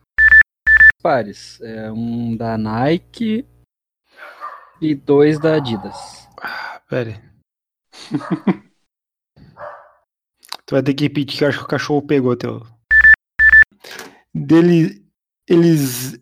[1.00, 1.60] Pares.
[1.60, 3.46] É um da Nike
[4.80, 6.28] e dois da Adidas.
[6.88, 7.22] Pera aí.
[10.66, 12.60] tu vai ter que repetir, que eu acho que o cachorro pegou teu.
[14.34, 15.08] Dele.
[15.48, 16.18] Elis.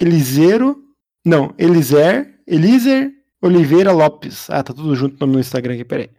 [0.00, 0.94] Eliseiro.
[1.26, 2.40] Não, Eliser.
[2.46, 3.15] Eliser
[3.46, 4.50] Oliveira Lopes.
[4.50, 6.10] Ah, tá tudo junto no Instagram aqui, peraí.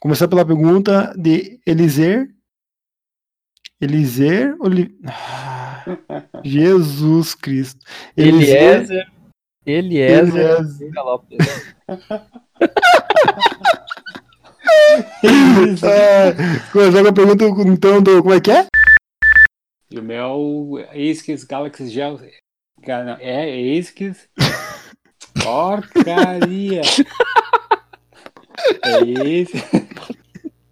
[0.00, 2.28] Começar pela pergunta de Eliser.
[3.80, 4.96] Eliser Oli...
[5.06, 5.84] Ah,
[6.44, 7.84] Jesus Cristo.
[8.16, 9.06] Eliezer.
[9.64, 10.58] Eliezer Eliezer.
[10.60, 11.38] Oliveira Lopes.
[15.82, 18.22] Ah, começar com a pergunta então do.
[18.22, 18.66] Como é que é?
[19.90, 22.18] E o meu Askis Galaxy Gel.
[22.86, 24.28] Não, É Askis.
[25.42, 26.82] Porcaria!
[28.84, 29.56] É esse.